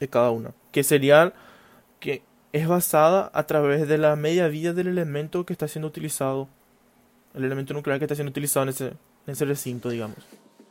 de 0.00 0.08
cada 0.08 0.30
una. 0.32 0.52
Que 0.72 0.82
sería 0.82 1.32
que 2.00 2.22
es 2.52 2.66
basada 2.66 3.30
a 3.34 3.46
través 3.46 3.86
de 3.88 3.98
la 3.98 4.16
media 4.16 4.48
vida 4.48 4.72
del 4.72 4.88
elemento 4.88 5.46
que 5.46 5.52
está 5.52 5.68
siendo 5.68 5.86
utilizado. 5.86 6.48
El 7.34 7.44
elemento 7.44 7.72
nuclear 7.72 7.98
que 7.98 8.06
está 8.06 8.16
siendo 8.16 8.30
utilizado 8.30 8.64
en 8.64 8.70
ese, 8.70 8.86
en 8.88 9.32
ese 9.32 9.44
recinto, 9.44 9.90
digamos. 9.90 10.18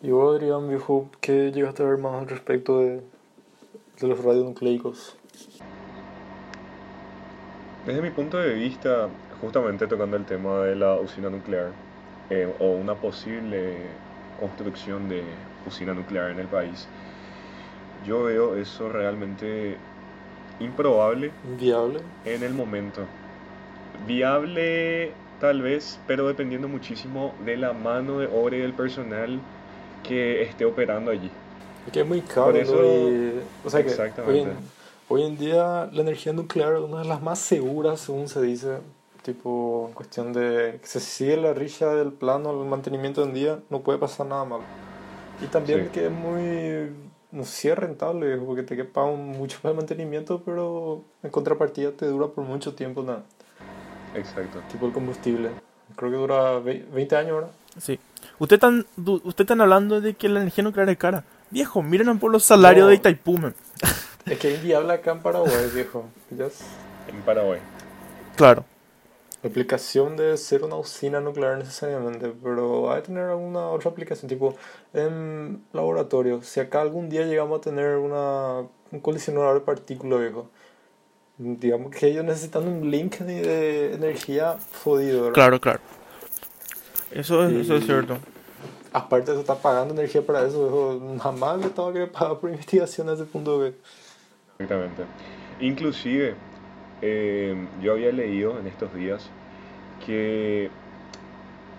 Y 0.02 0.12
vos, 0.12 0.36
Adrián, 0.36 0.68
viejo, 0.68 1.10
¿qué 1.22 1.52
llegaste 1.52 1.82
a 1.82 1.86
ver 1.86 1.98
más 1.98 2.22
al 2.22 2.28
respecto 2.28 2.80
de, 2.80 3.02
de 4.02 4.08
los 4.08 4.22
radionucleicos? 4.22 5.16
Desde 7.86 8.02
mi 8.02 8.12
punto 8.12 8.38
de 8.38 8.54
vista, 8.54 9.10
justamente 9.42 9.88
tocando 9.88 10.16
el 10.16 10.24
tema 10.26 10.62
de 10.62 10.76
la 10.76 10.96
usina 10.96 11.30
nuclear 11.30 11.72
eh, 12.30 12.48
o 12.60 12.72
una 12.72 12.96
posible 12.96 13.76
construcción 14.40 15.10
de 15.10 15.24
usina 15.68 15.94
nuclear 15.94 16.32
en 16.32 16.40
el 16.40 16.48
país, 16.48 16.88
yo 18.08 18.24
veo 18.24 18.56
eso 18.56 18.90
realmente 18.90 19.76
improbable 20.62 21.32
Viable. 21.60 22.00
en 22.26 22.44
el 22.44 22.54
momento. 22.54 23.02
Viable 24.08 25.12
tal 25.42 25.62
vez, 25.62 26.00
pero 26.08 26.28
dependiendo 26.28 26.70
muchísimo 26.70 27.34
de 27.46 27.58
la 27.58 27.74
mano 27.74 28.20
de 28.20 28.28
obra 28.28 28.56
y 28.56 28.60
del 28.60 28.74
personal 28.74 29.40
que 30.08 30.42
esté 30.44 30.64
operando 30.64 31.12
allí. 31.12 31.30
Que 31.92 32.00
es 32.02 32.08
muy 32.08 32.22
caro. 32.22 32.46
Por 32.46 32.56
eso- 32.56 32.76
¿no? 32.76 32.86
Y, 32.86 33.42
o 33.66 33.70
sea 33.70 33.82
que 33.82 33.88
hoy 33.88 33.92
Exactamente. 33.92 34.50
en, 34.52 34.58
hoy 35.10 35.24
en 35.24 35.38
día 35.38 35.90
la 35.92 36.02
energía 36.02 36.34
nuclear 36.34 36.76
es 36.76 36.82
una 36.82 37.00
de 37.00 37.06
las 37.08 37.22
más 37.22 37.40
seguras, 37.40 38.00
según 38.02 38.28
se 38.28 38.42
dice. 38.42 38.78
Tipo, 39.24 39.86
en 39.88 39.94
cuestión 39.94 40.34
de 40.34 40.80
que 40.82 40.88
se 40.88 41.00
sigue 41.00 41.38
la 41.38 41.54
rilla 41.54 41.88
del 41.96 42.12
plano, 42.12 42.52
el 42.52 42.68
mantenimiento 42.70 43.24
en 43.24 43.34
día, 43.34 43.60
no 43.70 43.80
puede 43.82 43.98
pasar 43.98 44.26
nada 44.28 44.44
malo. 44.44 44.64
Y 45.42 45.46
también 45.48 45.86
Sí. 45.86 45.90
que 45.94 46.06
es 46.08 46.12
muy, 46.12 46.92
no 47.32 47.44
sé 47.46 47.52
si 47.52 47.68
es 47.70 47.78
rentable, 47.78 48.36
porque 48.38 48.64
te 48.64 48.84
pagan 48.84 49.28
mucho 49.30 49.60
para 49.62 49.72
el 49.72 49.78
mantenimiento, 49.78 50.42
pero 50.44 51.04
en 51.24 51.30
contrapartida 51.32 51.92
te 51.92 52.06
dura 52.06 52.28
por 52.28 52.44
mucho 52.44 52.74
tiempo 52.76 53.02
nada. 53.02 53.24
Exacto. 54.14 54.60
Tipo 54.72 54.88
el 54.88 54.92
combustible. 54.92 55.52
Creo 55.96 56.12
que 56.12 56.18
dura 56.18 56.60
ve- 56.60 56.86
20 56.94 57.16
años 57.16 57.32
ahora. 57.32 57.48
Sí. 57.80 58.00
Ustedes 58.40 58.58
están, 58.58 58.86
usted 59.24 59.44
están 59.44 59.62
hablando 59.62 60.02
de 60.02 60.16
que 60.16 60.28
la 60.28 60.40
energía 60.42 60.64
nuclear 60.66 60.90
es 60.90 60.98
cara. 60.98 61.24
Viejo, 61.50 61.82
miren 61.82 62.20
por 62.20 62.32
los 62.32 62.44
salarios 62.44 62.84
No. 62.86 62.90
de 62.90 62.96
Itaipú, 62.96 63.38
man. 63.38 63.56
Es 64.26 64.40
que 64.40 64.54
es 64.54 64.60
inviable 64.60 64.94
acá 64.94 65.12
en 65.12 65.22
Paraguay, 65.22 65.70
viejo. 65.74 66.06
En 66.32 67.22
Paraguay. 67.26 67.60
Claro. 68.36 68.66
La 69.42 69.50
aplicación 69.50 70.16
debe 70.16 70.38
ser 70.38 70.64
una 70.64 70.78
usina 70.78 71.20
nuclear 71.20 71.58
necesariamente, 71.58 72.32
pero 72.42 72.94
hay 72.94 73.02
que 73.02 73.08
tener 73.08 73.26
alguna 73.26 73.68
otra 73.68 73.92
aplicación, 73.92 74.30
tipo 74.30 74.56
en 74.94 75.62
laboratorio. 75.74 76.42
Si 76.44 76.62
acá 76.62 76.82
algún 76.82 77.10
día 77.10 77.26
llegamos 77.26 77.58
a 77.58 77.62
tener 77.62 77.98
una, 77.98 78.60
un 78.92 79.00
colisionador 79.02 79.56
de 79.56 79.62
partículas, 79.66 80.22
viejo, 80.22 80.50
digamos 81.38 81.94
que 81.94 82.08
ellos 82.08 82.24
necesitan 82.24 82.66
un 82.66 82.90
link 82.90 83.18
de, 83.18 83.42
de 83.42 83.94
energía 83.96 84.58
jodido, 84.82 85.24
¿verdad? 85.24 85.34
Claro, 85.34 85.60
claro. 85.60 85.80
Eso 87.12 87.46
es, 87.46 87.54
eso 87.54 87.76
es 87.76 87.86
cierto. 87.86 88.18
Aparte 88.94 89.26
de 89.26 89.32
eso, 89.34 89.42
está 89.42 89.56
pagando 89.56 89.94
energía 89.94 90.22
para 90.22 90.48
eso, 90.48 90.62
viejo. 90.62 91.20
Jamás 91.22 91.60
le 91.60 91.66
estaba 91.66 91.92
que 91.92 92.08
pagar 92.08 92.40
por 92.40 92.50
investigación 92.50 93.10
a 93.10 93.14
ese 93.14 93.26
punto, 93.26 93.60
viejo. 93.60 93.76
Exactamente. 94.60 95.04
Inclusive, 95.60 96.36
eh, 97.02 97.56
yo 97.82 97.94
había 97.94 98.12
leído 98.12 98.60
en 98.60 98.68
estos 98.68 98.94
días 98.94 99.30
que 100.06 100.70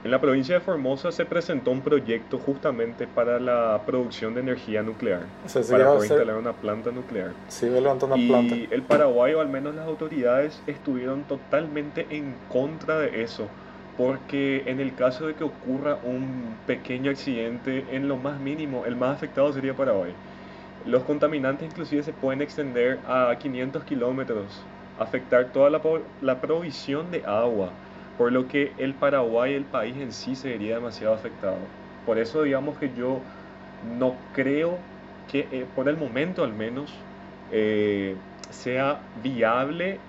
en 0.04 0.10
la 0.10 0.20
provincia 0.20 0.56
de 0.56 0.60
Formosa 0.60 1.12
se 1.12 1.24
presentó 1.24 1.70
un 1.70 1.80
proyecto 1.80 2.38
justamente 2.38 3.06
para 3.06 3.40
la 3.40 3.80
producción 3.86 4.34
de 4.34 4.40
energía 4.40 4.82
nuclear, 4.82 5.22
O 5.46 5.48
sea, 5.48 5.62
se 5.62 5.72
para 5.72 5.86
poder 5.86 5.98
hacer, 5.98 6.18
instalar 6.18 6.36
una 6.36 6.52
planta 6.52 6.90
nuclear. 6.90 7.30
a 7.30 7.80
levantar 7.80 8.10
una 8.10 8.18
y 8.18 8.28
planta. 8.28 8.54
el 8.70 8.82
Paraguay, 8.82 9.32
o 9.32 9.40
al 9.40 9.48
menos 9.48 9.74
las 9.74 9.86
autoridades, 9.86 10.60
estuvieron 10.66 11.22
totalmente 11.22 12.06
en 12.10 12.34
contra 12.50 12.98
de 12.98 13.22
eso, 13.22 13.48
porque 13.96 14.64
en 14.66 14.78
el 14.80 14.94
caso 14.94 15.26
de 15.26 15.34
que 15.34 15.44
ocurra 15.44 15.98
un 16.04 16.54
pequeño 16.66 17.10
accidente, 17.10 17.86
en 17.90 18.06
lo 18.06 18.18
más 18.18 18.38
mínimo, 18.38 18.84
el 18.84 18.96
más 18.96 19.16
afectado 19.16 19.50
sería 19.54 19.72
Paraguay. 19.72 20.12
Los 20.82 21.04
contaminantes 21.04 21.68
inclusive 21.68 22.02
se 22.02 22.12
pueden 22.12 22.42
extender 22.42 23.00
a 23.06 23.36
500 23.38 23.84
kilómetros, 23.84 24.66
afectar 24.98 25.52
toda 25.52 25.70
la, 25.70 26.40
provisión 26.40 27.10
de 27.10 27.22
agua, 27.26 27.70
por 28.18 28.32
lo 28.32 28.48
que 28.48 28.74
el 28.78 28.94
Paraguay, 28.94 29.54
el 29.54 29.64
país 29.64 29.96
en 29.96 30.12
sí, 30.12 30.36
se 30.36 30.50
vería 30.50 30.74
demasiado 30.74 31.14
afectado. 31.14 31.58
Por 32.04 32.18
eso 32.18 32.42
digamos 32.42 32.78
que 32.78 32.92
yo 32.92 33.22
no 33.82 34.18
creo 34.32 34.78
que, 35.26 35.48
eh, 35.50 35.66
por 35.74 35.88
el 35.88 35.96
momento 35.96 36.44
al 36.44 36.52
menos, 36.52 36.92
eh, 37.50 38.16
sea 38.50 39.00
viable 39.22 40.00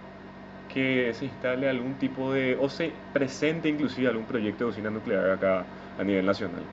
que 0.67 1.13
se 1.13 1.25
instale 1.25 1.69
algún 1.69 1.95
tipo 1.95 2.34
de, 2.34 2.57
o 2.60 2.69
se 2.69 2.91
presente 3.13 3.69
inclusive 3.69 4.10
algún 4.10 4.25
proyecto 4.25 4.65
de 4.65 4.72
usina 4.72 4.89
nuclear 4.89 5.29
acá 5.29 5.65
a 5.98 6.03
nivel 6.03 6.25
nacional. 6.25 6.63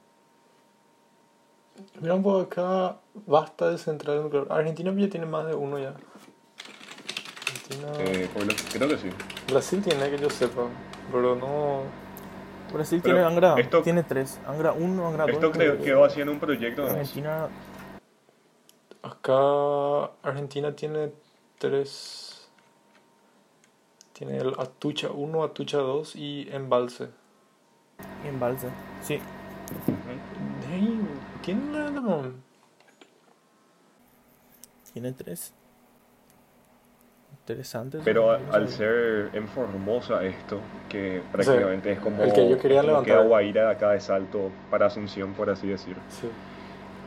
Mira 2.01 2.15
un 2.15 2.23
poco 2.23 2.41
acá, 2.41 2.97
basta 3.27 3.71
de 3.71 3.79
centrales 3.79 4.23
nucleares. 4.23 4.51
Argentina 4.51 4.93
ya 4.97 5.09
tiene 5.09 5.27
más 5.27 5.47
de 5.47 5.55
uno 5.55 5.79
ya. 5.79 5.95
Argentina... 7.47 7.93
Eh, 7.99 8.29
creo 8.73 8.89
que 8.89 8.99
sí. 8.99 9.09
Brasil 9.49 9.83
tiene, 9.83 10.11
que 10.11 10.19
yo 10.19 10.31
sepa, 10.31 10.63
pero 11.11 11.35
no... 11.37 11.83
Brasil 12.73 13.01
Pero 13.03 13.17
tiene 13.17 13.29
Angra, 13.29 13.55
esto- 13.59 13.83
tiene 13.83 14.03
tres. 14.03 14.41
Angra 14.47 14.73
1, 14.73 15.07
Angra 15.07 15.27
2. 15.27 15.35
Esto 15.35 15.53
quedó, 15.53 15.79
quedó 15.83 16.05
así 16.05 16.21
en 16.23 16.29
un 16.31 16.39
proyecto. 16.41 16.85
Argentina, 16.87 17.49
Acá 19.03 20.05
Argentina 20.23 20.75
tiene 20.75 21.13
tres... 21.59 22.49
Tiene 24.13 24.39
el 24.39 24.55
Atucha 24.59 25.11
1, 25.11 25.43
Atucha 25.45 25.79
2 25.79 26.17
y 26.17 26.49
Embalse. 26.53 27.09
embalse. 28.25 28.69
Sí. 29.03 29.19
¿Quién 31.43 31.75
era 31.75 31.89
el 31.89 32.01
man? 32.01 32.43
Tiene 34.93 35.13
tres. 35.13 35.55
Interesante. 37.33 37.99
Pero 38.05 38.31
al 38.31 38.69
ser 38.69 39.31
en 39.33 39.49
Formosa 39.49 40.25
esto, 40.25 40.61
que 40.89 41.23
prácticamente 41.33 41.93
es 41.93 41.99
como, 41.99 42.23
el 42.23 42.33
que 42.33 42.49
yo 42.49 42.59
quería 42.59 42.83
como 42.83 42.93
levantar. 42.93 43.19
Aguaira 43.19 43.65
de 43.65 43.71
acá 43.73 43.91
de 43.91 44.01
Salto 44.01 44.53
para 44.71 44.87
Asunción, 44.87 45.33
por 45.33 45.51
así 45.51 45.67
decir. 45.67 45.97
Sí. 46.09 46.29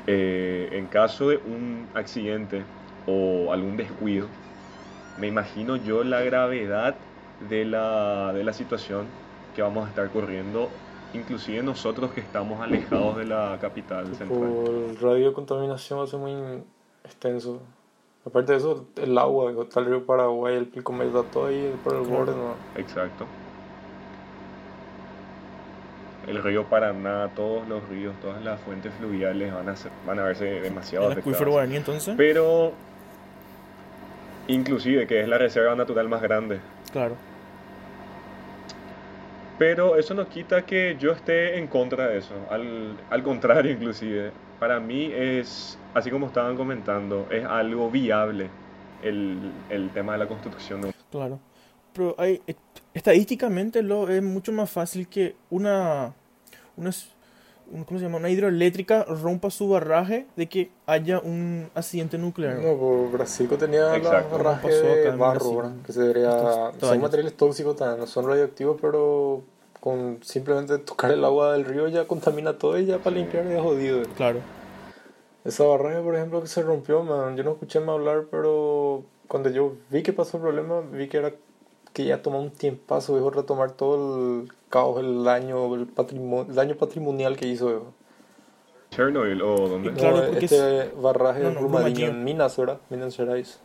Eh, 0.08 0.70
en 0.74 0.88
caso 0.88 1.30
de 1.30 1.38
un 1.38 1.88
accidente 1.94 2.64
o 3.08 3.54
algún 3.54 3.78
descuido, 3.78 4.28
me 5.18 5.28
imagino 5.28 5.78
yo 5.78 6.04
la 6.04 6.22
gravedad 6.22 6.96
de 7.50 7.64
la, 7.64 8.34
de 8.34 8.44
la 8.44 8.52
situación 8.52 9.06
que 9.56 9.62
vamos 9.62 9.86
a 9.86 9.90
estar 9.90 10.10
corriendo, 10.10 10.70
inclusive 11.16 11.64
nosotros 11.64 12.12
que 12.12 12.22
estamos 12.22 12.60
alejados 12.62 13.18
de 13.18 13.26
la 13.26 13.58
capital 13.62 14.06
central. 14.16 14.30
Por 14.30 15.02
radiocontaminación 15.02 16.00
va 16.00 16.04
a 16.04 16.08
ser 16.08 16.20
muy 16.20 16.64
extenso. 17.04 17.62
Aparte 18.26 18.54
de 18.54 18.58
eso, 18.58 18.86
el 19.02 19.18
agua, 19.18 19.52
está 19.64 19.80
el 19.82 19.86
río 19.86 20.06
Paraguay, 20.06 20.56
el 20.56 20.66
Pilcomayo 20.68 21.20
está 21.20 21.32
todo 21.32 21.46
ahí 21.48 21.74
por 21.84 21.94
el 21.96 22.02
Claro. 22.04 22.18
borde, 22.18 22.32
¿no? 22.34 22.56
Exacto. 22.82 23.26
El 26.28 26.42
río 26.42 26.64
Paraná, 26.64 27.30
todos 27.36 27.68
los 27.68 27.88
ríos, 27.88 28.16
todas 28.20 28.44
las 28.44 28.60
fuentes 28.62 28.92
fluviales 28.96 29.54
van 29.54 29.70
a, 29.70 29.76
ser- 29.76 29.92
van 30.08 30.18
a 30.18 30.24
verse 30.24 30.46
demasiado 30.46 31.12
El 31.12 31.20
acuífero 31.20 31.52
guaraní 31.52 31.76
entonces. 31.76 32.16
Pero, 32.18 32.72
inclusive, 34.48 35.06
que 35.06 35.22
es 35.22 35.28
la 35.28 35.38
reserva 35.38 35.76
natural 35.76 36.10
más 36.10 36.24
grande. 36.24 36.60
Claro. 36.92 37.16
Pero 39.58 39.96
eso 39.98 40.14
no 40.14 40.28
quita 40.28 40.66
que 40.66 40.98
yo 41.00 41.12
esté 41.12 41.58
en 41.58 41.68
contra 41.68 42.08
de 42.08 42.18
eso. 42.18 42.34
Al, 42.50 42.96
al 43.10 43.24
contrario, 43.24 43.72
inclusive. 43.78 44.32
Para 44.60 44.80
mí 44.80 45.12
es, 45.14 45.78
así 45.94 46.10
como 46.10 46.28
estaban 46.28 46.56
comentando, 46.58 47.28
es 47.32 47.46
algo 47.46 47.90
viable 47.90 48.50
el, 49.04 49.38
el 49.70 49.90
tema 49.92 50.14
de 50.14 50.20
la 50.20 50.28
construcción 50.28 50.82
de 50.82 50.88
un... 50.88 50.94
Claro. 51.12 51.40
Pero 51.94 52.16
hay, 52.18 52.42
est- 52.48 52.60
estadísticamente 52.94 53.82
lo 53.82 54.10
es 54.10 54.22
mucho 54.22 54.52
más 54.52 54.70
fácil 54.70 55.08
que 55.08 55.36
una, 55.50 56.14
una, 56.76 56.92
¿cómo 57.86 58.00
se 58.00 58.06
llama? 58.06 58.18
Una 58.18 58.30
hidroeléctrica 58.30 59.04
rompa 59.04 59.50
su 59.50 59.70
barraje 59.70 60.26
de 60.36 60.48
que 60.48 60.72
haya 60.86 61.20
un 61.20 61.70
accidente 61.76 62.18
nuclear. 62.18 62.58
No, 62.60 62.78
por 62.78 63.12
Brasil 63.12 63.48
que 63.50 63.58
tenía 63.58 63.96
Exacto. 63.96 64.38
barrajes 64.38 64.76
Pasó 64.76 64.92
acá 64.92 65.12
de 65.12 65.18
barro, 65.18 65.52
Brasil. 65.54 65.80
que 65.86 65.94
se 65.94 66.02
debería, 66.02 66.70
Estos 66.72 66.90
son 66.90 67.02
materiales 67.02 67.36
tóxicos 67.36 67.80
no 67.80 68.08
son 68.08 68.28
radioactivos, 68.28 68.78
pero 68.82 69.42
con 69.80 70.20
simplemente 70.24 70.78
tocar 70.80 71.12
el 71.12 71.24
agua 71.24 71.54
del 71.54 71.66
río 71.66 71.88
ya 71.88 72.08
contamina 72.08 72.58
todo 72.58 72.80
y 72.80 72.86
ya 72.86 73.00
para 73.00 73.16
limpiar 73.16 73.46
es 73.48 73.62
jodido. 73.62 74.04
Claro. 74.18 74.40
Esa 75.44 75.64
barraje, 75.64 76.02
por 76.02 76.16
ejemplo, 76.16 76.42
que 76.42 76.48
se 76.48 76.64
rompió, 76.64 77.04
man, 77.04 77.38
yo 77.38 77.44
no 77.44 77.52
escuché 77.52 77.80
más 77.80 77.90
hablar, 77.94 78.26
pero 78.32 79.04
cuando 79.28 79.50
yo 79.50 79.74
vi 79.92 80.02
que 80.02 80.12
pasó 80.12 80.38
el 80.38 80.44
problema, 80.44 80.82
vi 80.82 81.08
que 81.08 81.18
era 81.18 81.34
que 81.94 82.04
ya 82.04 82.22
tomó 82.22 82.40
un 82.40 82.50
tiempazo, 82.50 83.16
dijo, 83.16 83.30
retomar 83.30 83.72
todo 83.72 84.42
el 84.42 84.52
caos, 84.76 85.00
el 85.00 85.24
daño, 85.24 85.74
el, 85.74 85.88
patrimonio, 85.88 86.48
el 86.50 86.56
daño 86.56 86.76
patrimonial 86.76 87.38
que 87.38 87.48
hizo. 87.48 87.94
Chernobyl 88.92 89.42
o 89.42 89.70
donde... 89.70 89.92
Y 89.92 89.94
claro, 89.94 90.18
No, 90.18 90.38
este 90.38 90.92
barraje 91.02 91.44
no, 91.44 91.52
no, 91.52 91.88
en 91.88 92.24
Minas, 92.26 92.58
¿verdad? 92.58 92.80
Minas 92.90 93.16
Gerais. 93.16 93.58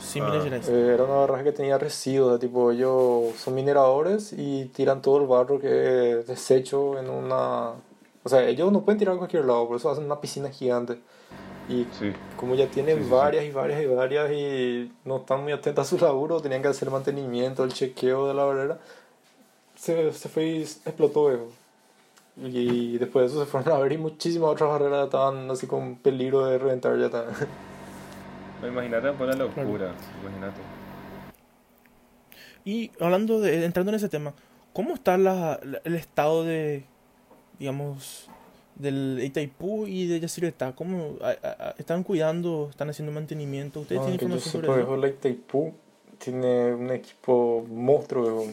Sí, 0.00 0.18
Ah. 0.20 0.24
Minas 0.30 0.42
Gerais. 0.44 0.68
Eh, 0.68 0.94
era 0.94 1.04
una 1.04 1.14
barraje 1.14 1.44
que 1.44 1.52
tenía 1.52 1.78
residuos, 1.78 2.32
de 2.32 2.38
tipo 2.44 2.72
ellos 2.72 3.34
son 3.36 3.54
mineradores 3.54 4.32
y 4.36 4.64
tiran 4.74 5.00
todo 5.00 5.20
el 5.20 5.28
barro 5.28 5.60
que 5.60 6.18
es 6.18 6.26
desecho 6.26 6.98
en 6.98 7.08
una... 7.08 7.70
O 8.24 8.28
sea, 8.28 8.42
ellos 8.48 8.72
no 8.72 8.80
pueden 8.84 8.98
tirar 8.98 9.14
a 9.14 9.18
cualquier 9.18 9.44
lado, 9.44 9.68
por 9.68 9.76
eso 9.76 9.90
hacen 9.90 10.04
una 10.06 10.20
piscina 10.20 10.48
gigante. 10.50 10.98
Y 11.68 11.86
Sí, 11.98 12.12
como 12.36 12.54
ya 12.56 12.66
tienen 12.66 12.96
Sí, 12.96 13.02
sí, 13.04 13.08
sí. 13.08 13.14
varias 13.14 13.44
y 13.44 13.50
varias 13.52 13.82
y 13.82 13.86
varias 13.86 14.30
y 14.32 14.92
no 15.04 15.18
están 15.18 15.42
muy 15.44 15.52
atentos 15.52 15.86
a 15.86 15.88
su 15.88 16.04
laburo, 16.04 16.40
tenían 16.40 16.62
que 16.62 16.68
hacer 16.68 16.90
mantenimiento, 16.90 17.64
el 17.64 17.72
chequeo 17.72 18.26
de 18.28 18.34
la 18.34 18.44
barrera, 18.44 18.78
se, 19.76 20.12
se 20.12 20.28
fue 20.28 20.44
y 20.46 20.62
explotó, 20.62 21.28
viejo. 21.28 21.48
Y 22.36 22.98
después 22.98 23.30
de 23.30 23.36
eso 23.36 23.44
se 23.44 23.50
fueron 23.50 23.72
a 23.72 23.78
ver 23.78 23.92
y 23.92 23.98
muchísimas 23.98 24.50
otras 24.50 24.68
barreras 24.68 25.04
estaban 25.04 25.50
así 25.50 25.66
con 25.66 25.96
peligro 25.96 26.44
de 26.46 26.58
reventar 26.58 26.98
ya 26.98 27.08
también. 27.08 27.36
No, 28.60 28.68
imagínate 28.72 29.12
por 29.12 29.28
la 29.28 29.34
locura, 29.36 29.92
imagínate. 30.22 30.60
Y 32.64 32.90
hablando 32.98 33.40
de, 33.40 33.64
entrando 33.64 33.90
en 33.90 33.96
ese 33.96 34.08
tema, 34.08 34.32
¿cómo 34.72 34.94
está 34.94 35.16
la, 35.18 35.60
la- 35.62 35.80
el 35.84 35.94
estado 35.94 36.44
de, 36.44 36.84
digamos, 37.58 38.28
del 38.76 39.20
Itaipú 39.22 39.86
y 39.86 40.06
de 40.06 40.18
Yacyretá? 40.20 40.72
¿Cómo 40.72 41.16
a- 41.20 41.36
a- 41.46 41.74
están 41.78 42.02
cuidando, 42.02 42.68
están 42.70 42.88
haciendo 42.90 43.12
mantenimiento? 43.12 43.80
¿Ustedes 43.80 44.00
No, 44.00 44.06
tienen 44.06 44.18
que 44.18 44.24
yo 44.26 44.34
información 44.34 44.64
sobre 44.64 44.82
eso? 44.82 44.96
la 44.96 45.08
Itaipú 45.08 45.72
tiene 46.18 46.74
un 46.74 46.90
equipo 46.90 47.64
monstruo. 47.70 48.46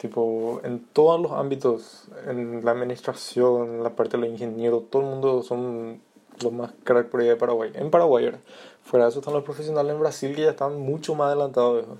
Tipo, 0.00 0.60
en 0.64 0.80
todos 0.92 1.20
los 1.20 1.32
ámbitos, 1.32 2.04
en 2.26 2.64
la 2.64 2.70
administración, 2.70 3.74
en 3.74 3.82
la 3.82 3.90
parte 3.90 4.16
de 4.16 4.22
los 4.22 4.30
ingenieros, 4.32 4.84
todo 4.88 5.02
el 5.02 5.08
mundo 5.08 5.42
son 5.42 6.00
los 6.42 6.52
más 6.52 6.72
crack 6.84 7.08
por 7.08 7.20
ahí 7.20 7.28
de 7.28 7.36
Paraguay. 7.36 7.70
En 7.74 7.90
Paraguay, 7.90 8.24
¿verdad? 8.24 8.40
Fuera 8.82 9.04
de 9.04 9.10
eso 9.10 9.18
están 9.20 9.34
los 9.34 9.44
profesionales 9.44 9.92
en 9.92 10.00
Brasil 10.00 10.34
que 10.34 10.42
ya 10.42 10.50
están 10.50 10.80
mucho 10.80 11.14
más 11.14 11.26
adelantados, 11.28 11.76
viejo. 11.76 11.98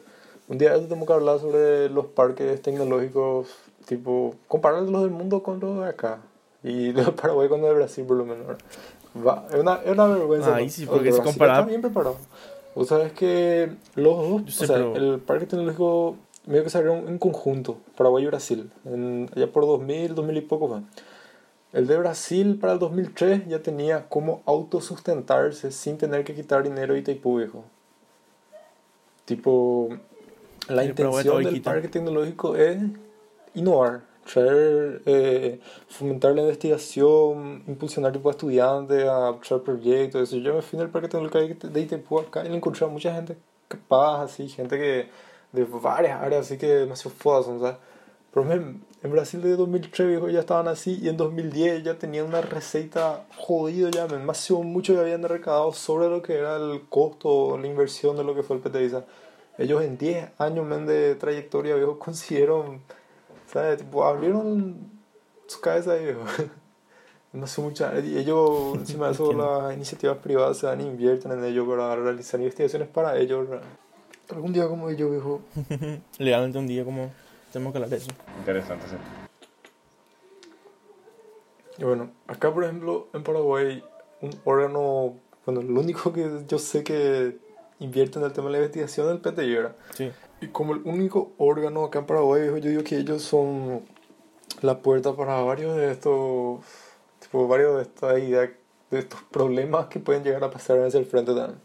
Un 0.48 0.56
día 0.58 0.72
tenemos 0.80 1.06
que 1.06 1.12
hablar 1.12 1.38
sobre 1.40 1.90
los 1.90 2.06
parques 2.06 2.62
tecnológicos, 2.62 3.48
tipo, 3.84 4.34
comparar 4.48 4.82
los 4.84 5.02
del 5.02 5.10
mundo 5.10 5.42
con 5.42 5.60
los 5.60 5.76
de 5.80 5.84
acá. 5.84 6.20
Y 6.64 6.92
los 6.94 7.04
de 7.06 7.12
Paraguay 7.12 7.48
con 7.50 7.60
los 7.60 7.68
de 7.68 7.74
Brasil, 7.76 8.04
por 8.06 8.16
lo 8.16 8.24
menos. 8.24 8.46
¿verdad? 8.46 8.64
Va, 9.26 9.46
es, 9.50 9.60
una, 9.60 9.74
es 9.84 9.90
una 9.92 10.06
vergüenza. 10.06 10.54
Ahí 10.56 10.70
sí, 10.70 10.86
porque 10.86 11.10
Brasil 11.10 11.22
comparaba- 11.24 11.58
Están 11.58 11.68
bien 11.68 11.82
preparados. 11.82 12.16
Vos 12.74 12.88
sabés 12.88 13.12
que 13.12 13.72
los 13.96 14.16
dos, 14.46 14.62
o 14.62 14.66
sea, 14.66 14.76
el 14.76 15.18
parque 15.18 15.44
tecnológico 15.46 16.16
medio 16.46 16.64
que 16.64 16.70
salieron 16.70 17.08
en 17.08 17.18
conjunto, 17.18 17.78
Paraguay 17.96 18.24
y 18.24 18.26
Brasil, 18.26 18.70
en, 18.84 19.28
allá 19.34 19.50
por 19.52 19.66
2000, 19.66 20.14
2000 20.14 20.36
y 20.36 20.40
poco 20.40 20.68
fue. 20.68 20.84
El 21.72 21.86
de 21.86 21.96
Brasil 21.98 22.58
para 22.60 22.72
el 22.72 22.78
2003 22.80 23.46
ya 23.46 23.62
tenía 23.62 24.08
cómo 24.08 24.42
autosustentarse 24.44 25.70
sin 25.70 25.98
tener 25.98 26.24
que 26.24 26.34
quitar 26.34 26.64
dinero 26.64 26.94
de 26.94 27.00
Itaipú, 27.00 27.38
viejo. 27.38 27.64
Tipo, 29.24 29.88
la 30.68 30.84
Y 30.84 30.88
Paraguay 30.88 30.88
intención 30.88 31.44
del 31.44 31.62
parque 31.62 31.88
tecnológico 31.88 32.56
es 32.56 32.78
innovar, 33.54 34.02
traer, 34.32 35.02
eh, 35.06 35.60
fomentar 35.88 36.34
la 36.34 36.42
investigación, 36.42 37.62
impulsionar 37.68 38.12
tipo 38.12 38.28
a 38.28 38.32
estudiantes 38.32 39.04
a 39.04 39.36
traer 39.40 39.62
proyectos. 39.62 40.22
eso. 40.22 40.38
Yo 40.38 40.54
me 40.54 40.62
fui 40.62 40.76
en 40.76 40.86
el 40.86 40.90
parque 40.90 41.08
tecnológico 41.08 41.68
de 41.68 41.80
Itaipú 41.80 42.18
acá 42.18 42.44
y 42.44 42.48
le 42.48 42.56
encontré 42.56 42.84
a 42.84 42.88
mucha 42.88 43.14
gente 43.14 43.36
capaz, 43.68 44.24
así, 44.24 44.48
gente 44.48 44.76
que 44.76 45.08
de 45.52 45.64
varias 45.64 46.20
áreas, 46.20 46.46
así 46.46 46.58
que 46.58 46.66
demasiado 46.66 47.16
fodas, 47.16 47.46
son, 47.46 47.60
¿sabes? 47.60 47.76
Pero 48.32 48.46
men, 48.46 48.84
en 49.02 49.10
Brasil 49.10 49.42
de 49.42 49.56
2003 49.56 50.08
viejo, 50.08 50.28
ya 50.28 50.40
estaban 50.40 50.68
así 50.68 50.98
y 51.02 51.08
en 51.08 51.16
2010 51.16 51.82
ya 51.82 51.98
tenían 51.98 52.26
una 52.26 52.40
receta 52.40 53.24
jodida 53.36 53.90
ya, 53.90 54.06
men, 54.06 54.20
demasiado 54.20 54.62
mucho 54.62 54.94
que 54.94 55.00
habían 55.00 55.22
recaudado 55.22 55.72
sobre 55.72 56.08
lo 56.08 56.22
que 56.22 56.34
era 56.34 56.56
el 56.56 56.82
costo, 56.88 57.58
la 57.58 57.66
inversión 57.66 58.16
de 58.16 58.24
lo 58.24 58.34
que 58.34 58.42
fue 58.42 58.56
el 58.56 58.62
PTI. 58.62 59.02
Ellos 59.58 59.82
en 59.82 59.98
10 59.98 60.30
años 60.38 60.64
men, 60.66 60.86
de 60.86 61.16
trayectoria 61.16 61.74
viejo 61.74 61.98
consiguieron, 61.98 62.80
¿sabes? 63.46 63.78
Tipo, 63.78 64.04
abrieron 64.04 64.76
su 65.46 65.60
cabeza 65.60 65.94
viejo. 65.94 66.20
No 67.32 67.46
sé 67.46 67.60
mucha. 67.60 67.96
Y 68.00 68.18
ellos, 68.18 68.74
encima 68.74 69.06
de 69.06 69.12
eso, 69.12 69.32
las 69.32 69.72
iniciativas 69.72 70.18
privadas 70.18 70.58
se 70.58 70.66
van 70.66 70.80
e 70.80 70.84
invierten 70.84 71.30
en 71.30 71.44
ello 71.44 71.64
para 71.64 71.94
realizar 71.94 72.40
investigaciones 72.40 72.88
para 72.88 73.16
ellos. 73.16 73.46
Algún 74.32 74.52
día 74.52 74.68
como 74.68 74.90
ellos, 74.90 75.10
viejo. 75.10 75.40
Legalmente 76.18 76.58
un 76.58 76.66
día 76.66 76.84
como 76.84 77.10
tenemos 77.52 77.72
que 77.72 77.78
hablar 77.78 77.90
de 77.90 77.96
eso. 77.96 78.10
Interesante, 78.38 78.86
sí. 78.88 78.96
Y 81.78 81.84
bueno, 81.84 82.10
acá 82.26 82.52
por 82.52 82.64
ejemplo 82.64 83.08
en 83.14 83.22
Paraguay, 83.22 83.82
un 84.20 84.30
órgano, 84.44 85.14
bueno, 85.46 85.62
lo 85.62 85.80
único 85.80 86.12
que 86.12 86.44
yo 86.46 86.58
sé 86.58 86.84
que 86.84 87.38
invierte 87.78 88.18
en 88.18 88.26
el 88.26 88.32
tema 88.32 88.48
de 88.48 88.52
la 88.52 88.58
investigación 88.58 89.06
es 89.06 89.12
el 89.14 89.20
PTI, 89.20 89.54
¿verdad? 89.54 89.76
Sí. 89.94 90.12
Y 90.42 90.48
como 90.48 90.74
el 90.74 90.82
único 90.84 91.32
órgano 91.38 91.84
acá 91.84 92.00
en 92.00 92.06
Paraguay, 92.06 92.42
viejo, 92.42 92.58
yo 92.58 92.70
digo 92.70 92.84
que 92.84 92.98
ellos 92.98 93.22
son 93.22 93.82
la 94.60 94.78
puerta 94.78 95.14
para 95.14 95.40
varios 95.40 95.74
de 95.76 95.90
estos, 95.90 96.60
tipo, 97.18 97.48
varios 97.48 97.76
de 97.76 97.82
estas 97.82 98.18
ideas, 98.18 98.50
de 98.90 98.98
estos 98.98 99.22
problemas 99.30 99.86
que 99.86 100.00
pueden 100.00 100.22
llegar 100.22 100.44
a 100.44 100.50
pasar 100.50 100.78
hacia 100.80 101.00
el 101.00 101.06
frente 101.06 101.34
también. 101.34 101.58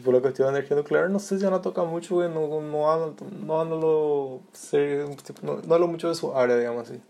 Tipo, 0.00 0.12
la 0.12 0.20
cuestión 0.20 0.48
de 0.48 0.58
energía 0.60 0.78
nuclear, 0.78 1.10
no 1.10 1.18
sé 1.18 1.38
si 1.38 1.44
van 1.44 1.52
a 1.52 1.60
tocar 1.60 1.84
mucho, 1.84 2.14
porque 2.14 2.32
no, 2.32 2.62
no, 2.62 2.90
hablan, 2.90 3.16
no, 3.46 3.60
hablan 3.60 3.80
lo, 3.80 4.40
serio, 4.50 5.14
tipo, 5.22 5.40
no, 5.42 5.60
no 5.60 5.74
hablan 5.74 5.90
mucho 5.90 6.08
de 6.08 6.14
su 6.14 6.34
área, 6.34 6.56
digamos 6.56 6.88
así. 6.88 7.02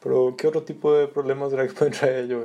Pero, 0.00 0.36
¿qué 0.38 0.46
otro 0.46 0.62
tipo 0.62 0.94
de 0.94 1.08
problemas 1.08 1.50
será 1.50 1.66
que 1.66 1.74
pueden 1.74 1.92
traer 1.92 2.26
ellos? 2.26 2.44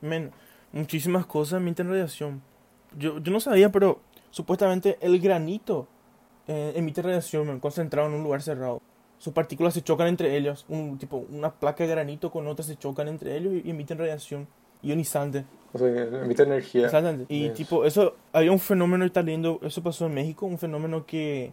Men, 0.00 0.32
muchísimas 0.72 1.26
cosas 1.26 1.60
emiten 1.60 1.90
radiación. 1.90 2.40
Yo, 2.96 3.18
yo 3.18 3.30
no 3.30 3.40
sabía, 3.40 3.70
pero 3.70 4.00
supuestamente 4.30 4.96
el 5.02 5.20
granito 5.20 5.86
eh, 6.48 6.72
emite 6.74 7.02
radiación 7.02 7.48
men, 7.48 7.60
concentrado 7.60 8.08
en 8.08 8.14
un 8.14 8.22
lugar 8.22 8.40
cerrado. 8.40 8.80
Sus 9.18 9.34
partículas 9.34 9.74
se 9.74 9.82
chocan 9.82 10.06
entre 10.06 10.34
ellas. 10.34 10.64
Un, 10.70 10.96
tipo, 10.96 11.26
una 11.28 11.52
placa 11.52 11.84
de 11.84 11.90
granito 11.90 12.30
con 12.30 12.46
otra 12.46 12.64
se 12.64 12.78
chocan 12.78 13.08
entre 13.08 13.36
ellos 13.36 13.52
y, 13.52 13.68
emiten 13.68 13.98
radiación 13.98 14.48
ionizante. 14.82 15.44
O 15.72 15.78
sea, 15.78 15.88
emite 15.88 16.42
energía. 16.42 16.84
Exactamente. 16.86 17.26
Y 17.32 17.44
Yes. 17.44 17.54
tipo, 17.54 17.84
eso, 17.84 18.16
había 18.32 18.52
un 18.52 18.58
fenómeno 18.58 19.04
está 19.04 19.22
lindo, 19.22 19.58
eso 19.62 19.82
pasó 19.82 20.06
en 20.06 20.14
México, 20.14 20.44
un 20.46 20.58
fenómeno 20.58 21.06
que 21.06 21.52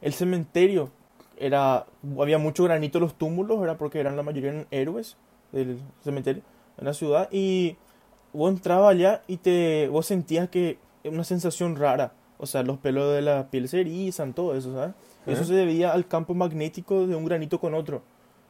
el 0.00 0.12
cementerio 0.14 0.90
era, 1.36 1.86
había 2.18 2.38
mucho 2.38 2.64
granito 2.64 2.98
en 2.98 3.04
los 3.04 3.14
túmulos, 3.14 3.62
era 3.62 3.76
porque 3.76 4.00
eran 4.00 4.16
la 4.16 4.22
mayoría 4.22 4.50
eran 4.52 4.66
héroes 4.70 5.16
del 5.52 5.78
cementerio 6.02 6.42
en 6.78 6.84
la 6.86 6.94
ciudad 6.94 7.28
y 7.30 7.76
vos 8.32 8.50
entrabas 8.50 8.92
allá 8.92 9.22
y 9.26 9.36
te, 9.36 9.88
vos 9.88 10.06
sentías 10.06 10.48
que 10.48 10.78
una 11.04 11.24
sensación 11.24 11.76
rara, 11.76 12.12
o 12.38 12.46
sea, 12.46 12.62
los 12.62 12.78
pelos 12.78 13.12
de 13.12 13.22
la 13.22 13.50
piel 13.50 13.68
se 13.68 13.80
erizan, 13.80 14.32
todo 14.32 14.54
eso, 14.56 14.74
¿sabes? 14.74 14.94
Eso 15.26 15.44
se 15.44 15.54
debía 15.54 15.92
al 15.92 16.08
campo 16.08 16.34
magnético 16.34 17.06
de 17.06 17.14
un 17.14 17.24
granito 17.24 17.60
con 17.60 17.74
otro. 17.74 18.02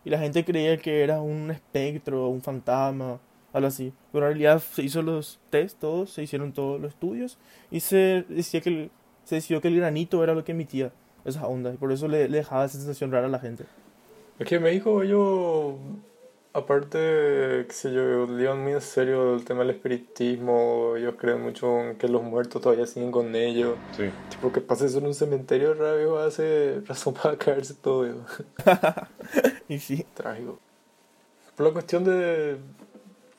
Y 0.05 0.11
la 0.11 0.19
gente 0.19 0.45
creía 0.45 0.79
que 0.79 1.03
era 1.03 1.21
un 1.21 1.51
espectro, 1.51 2.29
un 2.29 2.41
fantasma, 2.41 3.21
algo 3.53 3.69
así. 3.69 3.93
Pero 4.13 4.27
en 4.27 4.33
realidad 4.33 4.61
se 4.61 4.83
hizo 4.83 5.03
los 5.03 5.39
test, 5.51 5.79
todos, 5.81 6.11
se 6.11 6.23
hicieron 6.23 6.53
todos 6.53 6.81
los 6.81 6.93
estudios 6.93 7.39
y 7.71 7.81
se 7.81 8.25
decía 8.29 8.61
que 8.61 8.69
el- 8.71 8.91
se 9.25 9.37
decidió 9.37 9.61
que 9.61 9.69
el 9.69 9.77
granito 9.77 10.23
era 10.25 10.35
lo 10.35 10.45
que 10.45 10.53
emitía 10.53 10.93
esa 11.25 11.47
onda 11.47 11.73
y 11.73 11.77
por 11.77 11.93
eso 11.93 12.09
le, 12.09 12.29
le 12.29 12.39
dejaba 12.39 12.65
esa 12.65 12.79
sensación 12.79 13.13
rara 13.13 13.27
a 13.27 13.31
la 13.31 13.39
gente. 13.39 13.65
Es 14.39 14.47
que 14.49 14.57
en 14.57 14.63
México 14.65 15.03
ellos, 15.03 15.75
aparte, 16.53 16.99
qué 17.69 17.73
sé 17.73 17.93
yo, 17.95 18.27
llevan 18.27 18.63
muy 18.63 18.73
en 18.73 18.81
serio 18.81 19.35
el 19.37 19.45
tema 19.45 19.61
del 19.61 19.71
espiritismo, 19.71 20.95
ellos 20.97 21.15
creen 21.19 21.41
mucho 21.43 21.81
en 21.81 21.97
que 21.97 22.09
los 22.09 22.23
muertos 22.23 22.61
todavía 22.61 22.87
siguen 22.87 23.11
con 23.13 23.35
ellos. 23.37 23.77
Sí. 23.97 24.05
Tipo, 24.31 24.53
que 24.53 24.61
pase 24.61 24.87
eso 24.87 24.99
en 24.99 25.07
un 25.07 25.15
cementerio 25.15 25.75
rápido 25.75 26.19
hace 26.19 26.81
razón 26.87 27.15
para 27.15 27.37
caerse 27.37 27.75
todo. 27.75 28.07
Y 29.69 29.79
sí, 29.79 30.05
Trágico. 30.15 30.59
Por 31.57 31.67
la 31.67 31.73
cuestión 31.73 32.05
de 32.05 32.57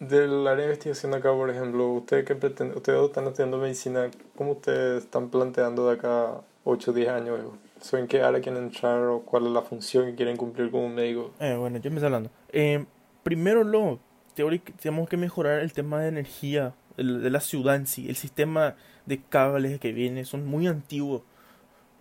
del 0.09 0.47
área 0.47 0.65
de 0.65 0.71
investigación 0.71 1.13
acá, 1.13 1.31
por 1.31 1.49
ejemplo, 1.49 1.87
ustedes 1.93 2.25
que 2.25 2.35
pretenden, 2.35 2.75
ustedes 2.77 3.01
están 3.03 3.25
estudiando 3.27 3.57
medicina, 3.57 4.09
¿cómo 4.35 4.51
ustedes 4.53 5.03
están 5.03 5.29
planteando 5.29 5.87
de 5.87 5.93
acá 5.95 6.41
8 6.63 6.91
o 6.91 6.93
10 6.93 7.09
años? 7.09 7.39
¿So, 7.81 7.97
¿En 7.97 8.07
qué 8.07 8.21
área 8.21 8.39
quieren 8.41 8.63
entrar 8.63 8.99
o 9.03 9.21
cuál 9.21 9.45
es 9.47 9.51
la 9.51 9.61
función 9.61 10.05
que 10.05 10.15
quieren 10.15 10.37
cumplir 10.37 10.71
como 10.71 10.87
médico? 10.89 11.31
Eh, 11.39 11.55
bueno, 11.57 11.77
yo 11.79 11.89
empecé 11.89 12.05
hablando. 12.05 12.29
Eh, 12.51 12.85
primero, 13.23 13.63
lo 13.63 13.99
teórico, 14.35 14.71
tenemos 14.81 15.09
que 15.09 15.17
mejorar 15.17 15.59
el 15.59 15.73
tema 15.73 16.01
de 16.01 16.07
energía 16.09 16.73
el- 16.97 17.21
de 17.21 17.29
la 17.29 17.39
ciudad. 17.41 17.75
El 17.75 18.15
sistema 18.15 18.75
de 19.05 19.21
cables 19.21 19.79
que 19.79 19.91
viene 19.91 20.25
son 20.25 20.45
muy 20.45 20.67
antiguos. 20.67 21.23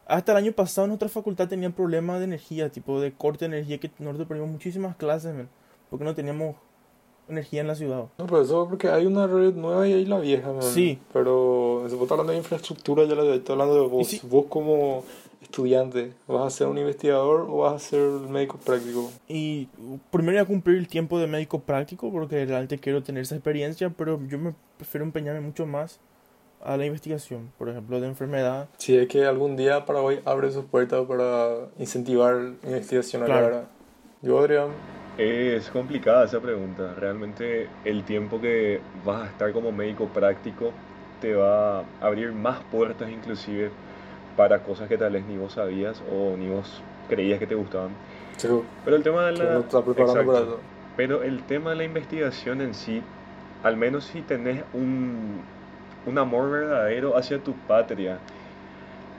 Hasta 0.06 0.32
el 0.32 0.38
año 0.38 0.52
pasado 0.52 0.84
en 0.84 0.90
nuestra 0.90 1.08
facultad 1.08 1.48
tenían 1.48 1.72
problemas 1.72 2.18
de 2.18 2.24
energía, 2.24 2.68
tipo 2.70 3.00
de 3.00 3.12
corte 3.12 3.48
de 3.48 3.56
energía, 3.56 3.78
que 3.78 3.90
nosotros 3.98 4.28
perdimos 4.28 4.50
muchísimas 4.50 4.96
clases, 4.96 5.34
porque 5.90 6.04
no 6.04 6.14
teníamos 6.14 6.56
energía 7.28 7.60
en 7.60 7.66
la 7.66 7.74
ciudad. 7.74 8.04
No, 8.18 8.26
pero 8.26 8.42
eso 8.42 8.66
porque 8.68 8.88
hay 8.88 9.06
una 9.06 9.26
red 9.26 9.54
nueva 9.54 9.86
y 9.88 9.92
hay 9.92 10.04
la 10.04 10.18
vieja, 10.18 10.52
man. 10.52 10.62
Sí. 10.62 10.98
Pero 11.12 11.84
si 11.88 11.94
vos 11.94 12.02
estás 12.02 12.12
hablando 12.12 12.32
de 12.32 12.38
infraestructura, 12.38 13.04
ya 13.04 13.14
la 13.14 13.34
estoy 13.34 13.52
hablando 13.52 13.74
de 13.74 13.88
vos. 13.88 14.06
sí. 14.06 14.20
Vos 14.24 14.46
como 14.48 15.04
estudiante, 15.42 16.12
¿vas 16.26 16.46
a 16.46 16.50
ser 16.50 16.66
un 16.68 16.78
investigador 16.78 17.46
o 17.48 17.58
vas 17.58 17.74
a 17.74 17.78
ser 17.78 18.00
médico 18.00 18.58
práctico? 18.64 19.10
Y 19.28 19.68
primero 20.10 20.32
voy 20.32 20.42
a 20.42 20.46
cumplir 20.46 20.78
el 20.78 20.88
tiempo 20.88 21.18
de 21.18 21.26
médico 21.26 21.60
práctico, 21.60 22.10
porque 22.10 22.46
realmente 22.46 22.78
quiero 22.78 23.02
tener 23.02 23.22
esa 23.22 23.34
experiencia, 23.34 23.90
pero 23.90 24.20
yo 24.28 24.38
me 24.38 24.54
prefiero 24.78 25.04
empeñarme 25.04 25.40
mucho 25.40 25.66
más 25.66 26.00
a 26.64 26.76
la 26.76 26.86
investigación, 26.86 27.52
por 27.58 27.68
ejemplo, 27.68 28.00
de 28.00 28.06
enfermedad. 28.06 28.68
Si 28.78 28.96
es 28.96 29.08
que 29.08 29.26
algún 29.26 29.56
día 29.56 29.84
Paraguay 29.84 30.20
abre 30.24 30.50
sus 30.52 30.64
puertas 30.64 31.04
para 31.06 31.68
incentivar 31.78 32.52
investigación 32.64 33.24
Claro. 33.24 33.64
Yo, 34.22 34.38
Adrián, 34.38 34.68
Es 35.16 35.70
complicada 35.70 36.24
esa 36.24 36.40
pregunta. 36.40 36.94
Realmente 36.94 37.68
el 37.84 38.04
tiempo 38.04 38.40
que 38.40 38.80
vas 39.04 39.24
a 39.24 39.30
estar 39.30 39.52
como 39.52 39.70
médico 39.72 40.08
práctico 40.08 40.72
te 41.20 41.34
va 41.34 41.80
a 41.80 41.84
abrir 42.00 42.32
más 42.32 42.60
puertas 42.64 43.10
inclusive 43.10 43.70
para 44.36 44.62
cosas 44.62 44.88
que 44.88 44.98
tal 44.98 45.12
vez 45.12 45.24
ni 45.26 45.36
vos 45.36 45.52
sabías 45.54 46.02
o 46.10 46.36
ni 46.36 46.48
vos 46.48 46.82
creías 47.08 47.38
que 47.38 47.46
te 47.46 47.54
gustaban. 47.54 47.90
Pero 48.84 48.96
el 48.96 49.02
tema 49.02 49.26
de 49.26 49.32
la... 49.32 49.44
uno 49.44 49.60
está 49.60 49.84
preparando 49.84 50.22
Exacto. 50.22 50.32
para 50.32 50.44
eso. 50.44 50.60
Pero 50.96 51.22
el 51.22 51.42
tema 51.44 51.70
de 51.70 51.76
la 51.76 51.84
investigación 51.84 52.60
en 52.60 52.74
sí, 52.74 53.02
al 53.62 53.76
menos 53.76 54.04
si 54.04 54.22
tenés 54.22 54.64
un, 54.72 55.42
un 56.06 56.18
amor 56.18 56.50
verdadero 56.50 57.16
hacia 57.16 57.42
tu 57.42 57.54
patria, 57.54 58.18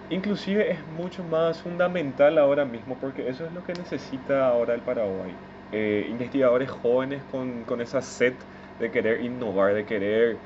inclusive 0.10 0.72
es 0.72 0.80
mucho 0.88 1.24
más 1.24 1.62
fundamental 1.62 2.38
ahora 2.38 2.66
mismo 2.66 2.98
porque 3.00 3.30
eso 3.30 3.46
es 3.46 3.52
lo 3.54 3.64
que 3.64 3.74
necesita 3.76 4.48
ahora 4.48 4.74
el 4.74 4.82
Paraguay. 4.82 5.34
Eh, 5.76 6.06
investigadores 6.08 6.70
jóvenes 6.70 7.24
con, 7.32 7.64
con 7.64 7.82
esa 7.82 8.00
sed 8.00 8.36
de 8.80 8.92
querer 8.92 9.22
innovar, 9.22 9.74
de 9.74 9.86
querer 9.86 10.38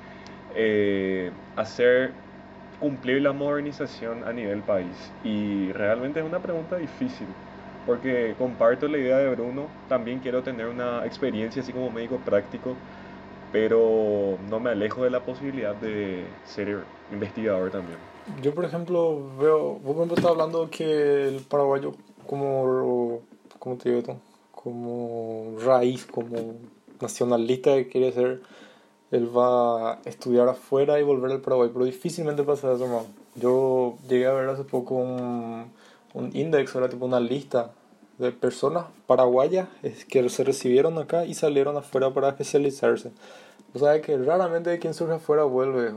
eh, 0.55 1.31
hacer 1.57 2.13
cumplir 2.79 3.21
la 3.21 3.33
modernización 3.33 4.23
a 4.23 4.31
nivel 4.31 4.61
país. 4.61 5.11
Y 5.25 5.73
realmente 5.73 6.21
es 6.21 6.25
una 6.25 6.39
pregunta 6.39 6.77
difícil, 6.77 7.27
porque 7.85 8.35
comparto 8.37 8.87
la 8.87 8.99
idea 8.99 9.17
de 9.17 9.29
Bruno, 9.31 9.67
también 9.89 10.19
quiero 10.19 10.43
tener 10.43 10.67
una 10.67 11.05
experiencia 11.05 11.61
así 11.61 11.73
como 11.73 11.91
médico 11.91 12.19
práctico, 12.23 12.75
pero 13.51 14.37
no 14.49 14.61
me 14.61 14.69
alejo 14.69 15.03
de 15.03 15.09
la 15.09 15.19
posibilidad 15.19 15.75
de 15.75 16.23
ser 16.45 16.85
investigador 17.11 17.69
también. 17.69 17.97
Yo, 18.41 18.55
por 18.55 18.63
ejemplo, 18.63 19.29
veo, 19.37 19.73
vos 19.75 19.95
ejemplo 19.97 20.15
estás 20.15 20.31
hablando 20.31 20.69
que 20.69 21.27
el 21.27 21.41
paraguayo 21.41 21.93
como, 22.25 23.21
¿cómo 23.59 23.75
te 23.75 23.89
digo? 23.89 24.21
Como 24.63 25.55
raíz, 25.63 26.05
como 26.05 26.55
nacionalista 26.99 27.75
que 27.75 27.87
quiere 27.87 28.11
ser, 28.11 28.41
él 29.11 29.35
va 29.35 29.93
a 29.93 29.99
estudiar 30.05 30.49
afuera 30.49 30.99
y 30.99 31.03
volver 31.03 31.31
al 31.31 31.41
Paraguay, 31.41 31.69
pero 31.71 31.85
difícilmente 31.85 32.43
pasa 32.43 32.73
eso, 32.73 32.87
man. 32.87 33.05
Yo 33.35 33.97
llegué 34.09 34.25
a 34.25 34.33
ver 34.33 34.49
hace 34.49 34.63
poco 34.63 34.95
un, 34.95 35.71
un 36.13 36.35
index, 36.35 36.75
era 36.75 36.89
tipo 36.89 37.05
una 37.05 37.19
lista 37.19 37.71
de 38.17 38.31
personas 38.31 38.85
paraguayas 39.05 39.67
que 40.09 40.27
se 40.29 40.43
recibieron 40.43 40.97
acá 40.97 41.25
y 41.25 41.33
salieron 41.33 41.77
afuera 41.77 42.13
para 42.13 42.29
especializarse. 42.29 43.11
O 43.73 43.79
sea 43.79 44.01
que 44.01 44.17
raramente 44.17 44.79
quien 44.79 44.93
surge 44.93 45.15
afuera 45.15 45.43
vuelve. 45.43 45.93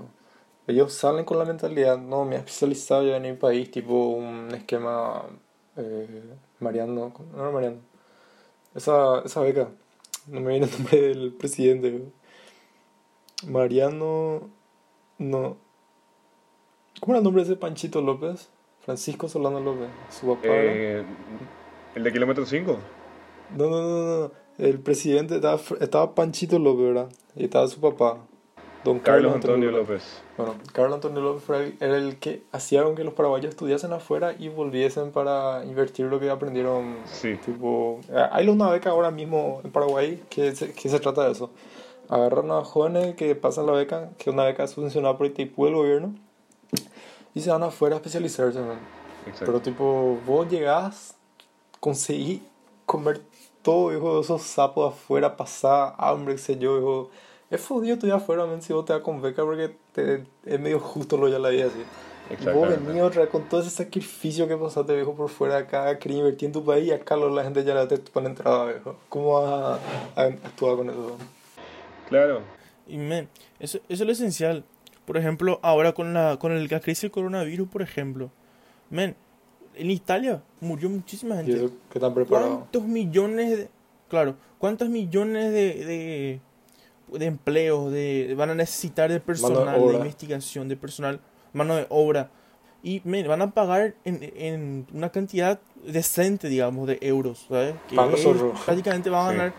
Ellos 0.66 0.92
salen 0.92 1.24
con 1.24 1.38
la 1.38 1.44
mentalidad, 1.44 1.98
no, 1.98 2.24
me 2.24 2.36
he 2.36 2.38
especializado 2.38 3.04
ya 3.04 3.16
en 3.16 3.22
mi 3.22 3.32
país, 3.32 3.70
tipo 3.70 4.10
un 4.10 4.54
esquema 4.54 5.24
eh, 5.76 6.22
Mariano, 6.60 7.12
no 7.32 7.42
era 7.42 7.50
Mariano, 7.50 7.78
esa, 8.74 9.20
esa 9.24 9.40
beca, 9.40 9.68
no 10.26 10.40
me 10.40 10.50
viene 10.50 10.66
el 10.66 10.72
nombre 10.72 11.00
del 11.00 11.32
presidente. 11.32 12.02
Mariano, 13.46 14.50
no, 15.18 15.56
¿cómo 17.00 17.14
era 17.14 17.18
el 17.18 17.24
nombre 17.24 17.42
de 17.42 17.50
ese 17.50 17.60
Panchito 17.60 18.00
López? 18.00 18.50
Francisco 18.80 19.28
Solano 19.28 19.60
López, 19.60 19.88
su 20.10 20.26
papá. 20.26 20.48
Eh, 20.48 21.04
¿El 21.94 22.04
de 22.04 22.12
kilómetro 22.12 22.46
5? 22.46 22.78
No, 23.56 23.68
no, 23.68 23.82
no, 23.82 24.20
no. 24.20 24.32
El 24.58 24.80
presidente 24.80 25.36
estaba, 25.36 25.60
estaba 25.80 26.14
Panchito 26.14 26.58
López, 26.58 26.86
¿verdad? 26.86 27.08
Y 27.34 27.44
estaba 27.44 27.66
su 27.68 27.80
papá, 27.80 28.18
don 28.84 28.98
Carlos 28.98 29.34
Antonio 29.34 29.70
López. 29.70 30.22
Bueno, 30.36 30.54
Carlos 30.72 30.94
Antonio 30.94 31.20
López 31.20 31.44
fue 31.44 31.56
el- 31.66 31.76
era 31.80 31.96
el 31.98 32.18
que 32.18 32.42
hacía 32.52 32.82
que 32.94 33.04
los 33.04 33.12
paraguayos 33.14 33.50
estudiasen 33.50 33.92
afuera 33.92 34.34
y 34.38 34.48
volviesen 34.48 35.10
para 35.12 35.62
invertir 35.64 36.06
lo 36.06 36.18
que 36.18 36.30
aprendieron. 36.30 36.96
Sí. 37.04 37.36
Tipo, 37.44 38.00
eh, 38.08 38.26
hay 38.32 38.48
una 38.48 38.70
beca 38.70 38.90
ahora 38.90 39.10
mismo 39.10 39.60
en 39.64 39.70
Paraguay 39.70 40.22
que 40.30 40.54
se, 40.56 40.72
que 40.72 40.88
se 40.88 40.98
trata 41.00 41.24
de 41.24 41.32
eso. 41.32 41.50
Agarran 42.08 42.50
a 42.50 42.64
jóvenes 42.64 43.14
que 43.16 43.34
pasan 43.34 43.66
la 43.66 43.72
beca, 43.72 44.10
que 44.18 44.30
es 44.30 44.34
una 44.34 44.44
beca 44.44 44.66
subvencionada 44.66 45.16
por 45.16 45.26
ITIPU 45.26 45.66
del 45.66 45.74
gobierno, 45.74 46.14
y 47.34 47.40
se 47.40 47.50
van 47.50 47.62
afuera 47.62 47.96
a 47.96 47.98
especializarse. 47.98 48.58
man. 48.60 48.78
Exacto. 49.26 49.44
Pero 49.46 49.60
tipo, 49.60 50.18
vos 50.26 50.48
llegás, 50.48 51.14
conseguí 51.78 52.42
comer 52.86 53.20
todo, 53.62 53.94
hijo, 53.94 54.14
de 54.16 54.22
esos 54.22 54.42
sapos 54.42 54.92
afuera, 54.94 55.36
pasar 55.36 55.94
hambre, 55.98 56.34
qué 56.34 56.40
sé 56.40 56.58
yo, 56.58 56.78
hijo. 56.78 57.10
Es 57.50 57.60
fodido 57.60 57.94
estudiar 57.94 58.18
afuera, 58.18 58.46
man, 58.46 58.62
si 58.62 58.72
vos 58.72 58.84
te 58.84 58.92
vas 58.92 59.02
con 59.02 59.20
beca 59.20 59.42
porque 59.44 59.74
te, 59.92 60.24
es 60.44 60.60
medio 60.60 60.78
justo 60.78 61.16
lo 61.16 61.28
ya 61.28 61.38
la 61.38 61.48
vida 61.48 61.66
así. 61.66 61.82
Y 62.40 62.46
vos 62.54 62.68
venís 62.68 63.02
otra 63.02 63.26
con 63.26 63.48
todo 63.48 63.60
ese 63.60 63.70
sacrificio 63.70 64.46
que 64.46 64.56
pasaste, 64.56 64.94
viejo, 64.94 65.14
por 65.16 65.28
fuera 65.28 65.56
de 65.56 65.62
acá, 65.62 65.98
querías 65.98 66.20
invertir 66.20 66.46
en 66.46 66.52
tu 66.52 66.64
país 66.64 66.86
y 66.86 66.92
acá 66.92 67.16
la 67.16 67.42
gente 67.42 67.64
ya 67.64 67.88
te 67.88 67.98
pone 67.98 68.28
entrada, 68.28 68.66
viejo. 68.66 68.96
¿Cómo 69.08 69.40
vas 69.40 69.80
a, 70.14 70.22
a 70.22 70.24
actuar 70.26 70.76
con 70.76 70.90
eso? 70.90 71.16
Claro. 72.08 72.42
Y 72.86 72.98
men, 72.98 73.28
eso, 73.58 73.78
eso 73.88 74.02
es 74.04 74.06
lo 74.06 74.12
esencial. 74.12 74.64
Por 75.04 75.16
ejemplo, 75.16 75.58
ahora 75.62 75.92
con 75.92 76.14
la, 76.14 76.38
con 76.38 76.52
el, 76.52 76.68
la 76.70 76.78
crisis 76.78 77.02
del 77.02 77.10
coronavirus, 77.10 77.68
por 77.68 77.82
ejemplo. 77.82 78.30
Men, 78.90 79.16
en 79.74 79.90
Italia 79.90 80.40
murió 80.60 80.88
muchísima 80.88 81.34
Y 81.42 81.46
gente. 81.46 81.64
eso. 81.64 81.72
¿Cuántos 82.28 82.84
millones 82.84 83.58
de... 83.58 83.68
Claro, 84.08 84.36
¿cuántos 84.58 84.88
millones 84.88 85.52
de, 85.52 85.84
de, 85.84 86.40
de 87.12 87.26
empleos 87.26 87.90
de, 87.92 88.34
van 88.36 88.50
a 88.50 88.54
necesitar 88.54 89.10
de 89.10 89.20
personal, 89.20 89.74
de, 89.74 89.80
obra. 89.80 89.98
investigación, 89.98 90.68
de 90.68 90.76
personal, 90.76 91.20
mano 91.52 91.76
de 91.76 91.86
obra? 91.88 92.30
Y 92.82 93.00
van 93.24 93.42
a 93.42 93.50
pagar 93.50 93.94
en, 94.04 94.20
en 94.36 94.86
una 94.94 95.10
cantidad 95.10 95.60
decente, 95.86 96.48
digamos, 96.48 96.86
de 96.88 96.98
euros, 97.02 97.46
¿sabes? 97.48 97.74
Que 97.88 97.96
Para 97.96 98.08
ellos 98.08 98.24
nosotros. 98.24 98.60
prácticamente 98.64 99.10
van 99.10 99.26
a 99.26 99.30
Sí. 99.30 99.36
ganar... 99.36 99.52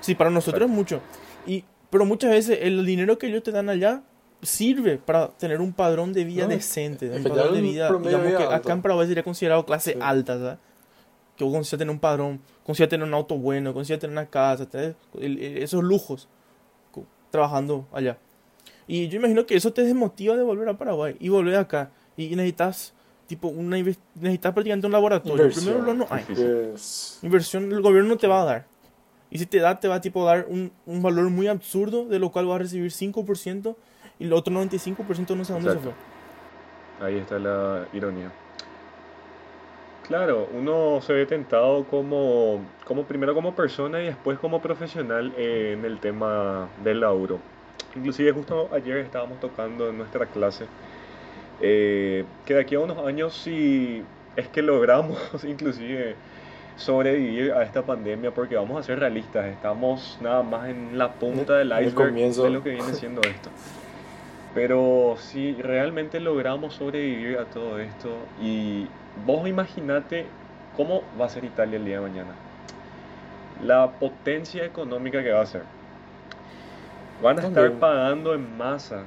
Sí, 0.00 0.14
para 0.14 0.30
nosotros 0.30 0.68
es 0.68 0.74
mucho. 0.74 1.00
Y, 1.46 1.64
pero 1.90 2.04
muchas 2.06 2.30
veces 2.30 2.58
el 2.62 2.84
dinero 2.86 3.18
que 3.18 3.26
ellos 3.26 3.42
te 3.42 3.52
dan 3.52 3.68
allá 3.68 4.02
sirve 4.40 4.96
para 4.96 5.28
tener 5.28 5.60
un 5.60 5.72
padrón 5.72 6.12
de 6.12 6.24
vida 6.24 6.44
No, 6.44 6.48
decente, 6.50 7.08
un 7.10 7.22
padrón 7.22 7.54
de 7.54 7.60
vida, 7.60 7.86
digamos 7.88 8.06
de 8.26 8.36
que 8.36 8.42
alto. 8.42 8.50
acá 8.54 8.72
en 8.72 8.82
Paraguay 8.82 9.06
sería 9.06 9.22
considerado 9.22 9.64
clase 9.66 9.92
Sí. 9.92 9.98
alta, 10.02 10.38
¿sabes? 10.38 10.58
Que 11.36 11.44
vos 11.44 11.52
consigas 11.52 11.78
tener 11.78 11.92
un 11.92 12.00
padrón, 12.00 12.40
consigas 12.64 12.88
tener 12.88 13.06
un 13.06 13.14
auto 13.14 13.36
bueno, 13.36 13.72
consigas 13.72 14.00
tener 14.00 14.12
una 14.12 14.26
casa, 14.26 14.66
¿sabes? 14.70 14.96
El- 15.20 15.38
el- 15.38 15.58
esos 15.58 15.84
lujos 15.84 16.26
trabajando 17.32 17.88
allá. 17.92 18.16
Y 18.86 19.08
yo 19.08 19.18
imagino 19.18 19.44
que 19.46 19.56
eso 19.56 19.72
te 19.72 19.82
desmotiva 19.82 20.36
de 20.36 20.42
volver 20.44 20.68
a 20.68 20.78
Paraguay 20.78 21.16
y 21.18 21.28
volver 21.28 21.56
acá. 21.56 21.90
Y 22.16 22.28
necesitas, 22.36 22.92
tipo, 23.26 23.48
una 23.48 23.76
necesitas 23.76 24.52
prácticamente 24.52 24.86
un 24.86 24.92
laboratorio. 24.92 25.36
Inversión. 25.46 25.64
Primero 25.74 25.86
lo 25.86 25.94
no 25.94 26.06
hay. 26.10 26.24
Sí, 26.28 26.34
Que 26.34 26.72
es- 26.74 27.18
Inversión 27.22 27.72
el 27.72 27.80
gobierno 27.80 28.10
no 28.10 28.16
te 28.18 28.26
va 28.28 28.42
a 28.42 28.44
dar. 28.44 28.66
Y 29.30 29.38
si 29.38 29.46
te 29.46 29.58
da, 29.58 29.80
te 29.80 29.88
va 29.88 29.94
a 29.96 30.00
tipo 30.00 30.24
dar 30.26 30.46
un, 30.48 30.70
un 30.84 31.00
valor 31.02 31.30
muy 31.30 31.46
absurdo, 31.48 32.04
de 32.04 32.18
lo 32.18 32.30
cual 32.30 32.46
vas 32.46 32.56
a 32.56 32.58
recibir 32.58 32.92
5% 32.92 33.76
y 34.18 34.24
el 34.24 34.32
otro 34.34 34.52
95% 34.52 35.34
no 35.34 35.44
sé 35.44 35.54
dónde 35.54 35.70
se 35.70 35.76
Exacto. 35.78 35.94
fue. 36.98 37.06
Ahí 37.06 37.16
está 37.16 37.38
la 37.38 37.88
ironía. 37.94 38.30
Claro, 40.12 40.46
uno 40.52 41.00
se 41.00 41.14
ve 41.14 41.24
tentado 41.24 41.84
como, 41.84 42.60
como 42.84 43.04
primero 43.04 43.32
como 43.32 43.54
persona 43.54 44.02
y 44.02 44.04
después 44.04 44.38
como 44.38 44.60
profesional 44.60 45.32
en 45.38 45.86
el 45.86 46.00
tema 46.00 46.68
del 46.84 47.00
laburo. 47.00 47.38
Inclusive 47.96 48.30
justo 48.32 48.68
ayer 48.74 48.98
estábamos 48.98 49.40
tocando 49.40 49.88
en 49.88 49.96
nuestra 49.96 50.26
clase 50.26 50.66
eh, 51.62 52.26
que 52.44 52.52
de 52.52 52.60
aquí 52.60 52.74
a 52.74 52.80
unos 52.80 52.98
años 53.06 53.32
si 53.32 54.02
es 54.36 54.48
que 54.48 54.60
logramos 54.60 55.16
inclusive 55.44 56.14
sobrevivir 56.76 57.52
a 57.52 57.62
esta 57.62 57.80
pandemia 57.80 58.32
porque 58.32 58.54
vamos 58.54 58.78
a 58.78 58.82
ser 58.82 58.98
realistas, 58.98 59.46
estamos 59.46 60.18
nada 60.20 60.42
más 60.42 60.68
en 60.68 60.98
la 60.98 61.10
punta 61.10 61.54
del 61.54 61.68
iceberg 61.68 62.12
de 62.12 62.50
lo 62.50 62.62
que 62.62 62.68
viene 62.68 62.92
siendo 62.92 63.22
esto. 63.22 63.48
Pero 64.54 65.16
si 65.18 65.54
realmente 65.54 66.20
logramos 66.20 66.74
sobrevivir 66.74 67.38
a 67.38 67.46
todo 67.46 67.78
esto 67.78 68.10
y 68.40 68.86
vos 69.24 69.48
imaginate 69.48 70.26
cómo 70.76 71.02
va 71.18 71.26
a 71.26 71.28
ser 71.28 71.44
Italia 71.44 71.78
el 71.78 71.84
día 71.84 71.96
de 71.96 72.08
mañana. 72.08 72.32
La 73.64 73.90
potencia 73.92 74.64
económica 74.64 75.22
que 75.22 75.32
va 75.32 75.40
a 75.40 75.46
ser. 75.46 75.62
Van 77.22 77.38
a 77.38 77.42
estar 77.42 77.72
pagando 77.72 78.34
en 78.34 78.56
masa 78.58 79.04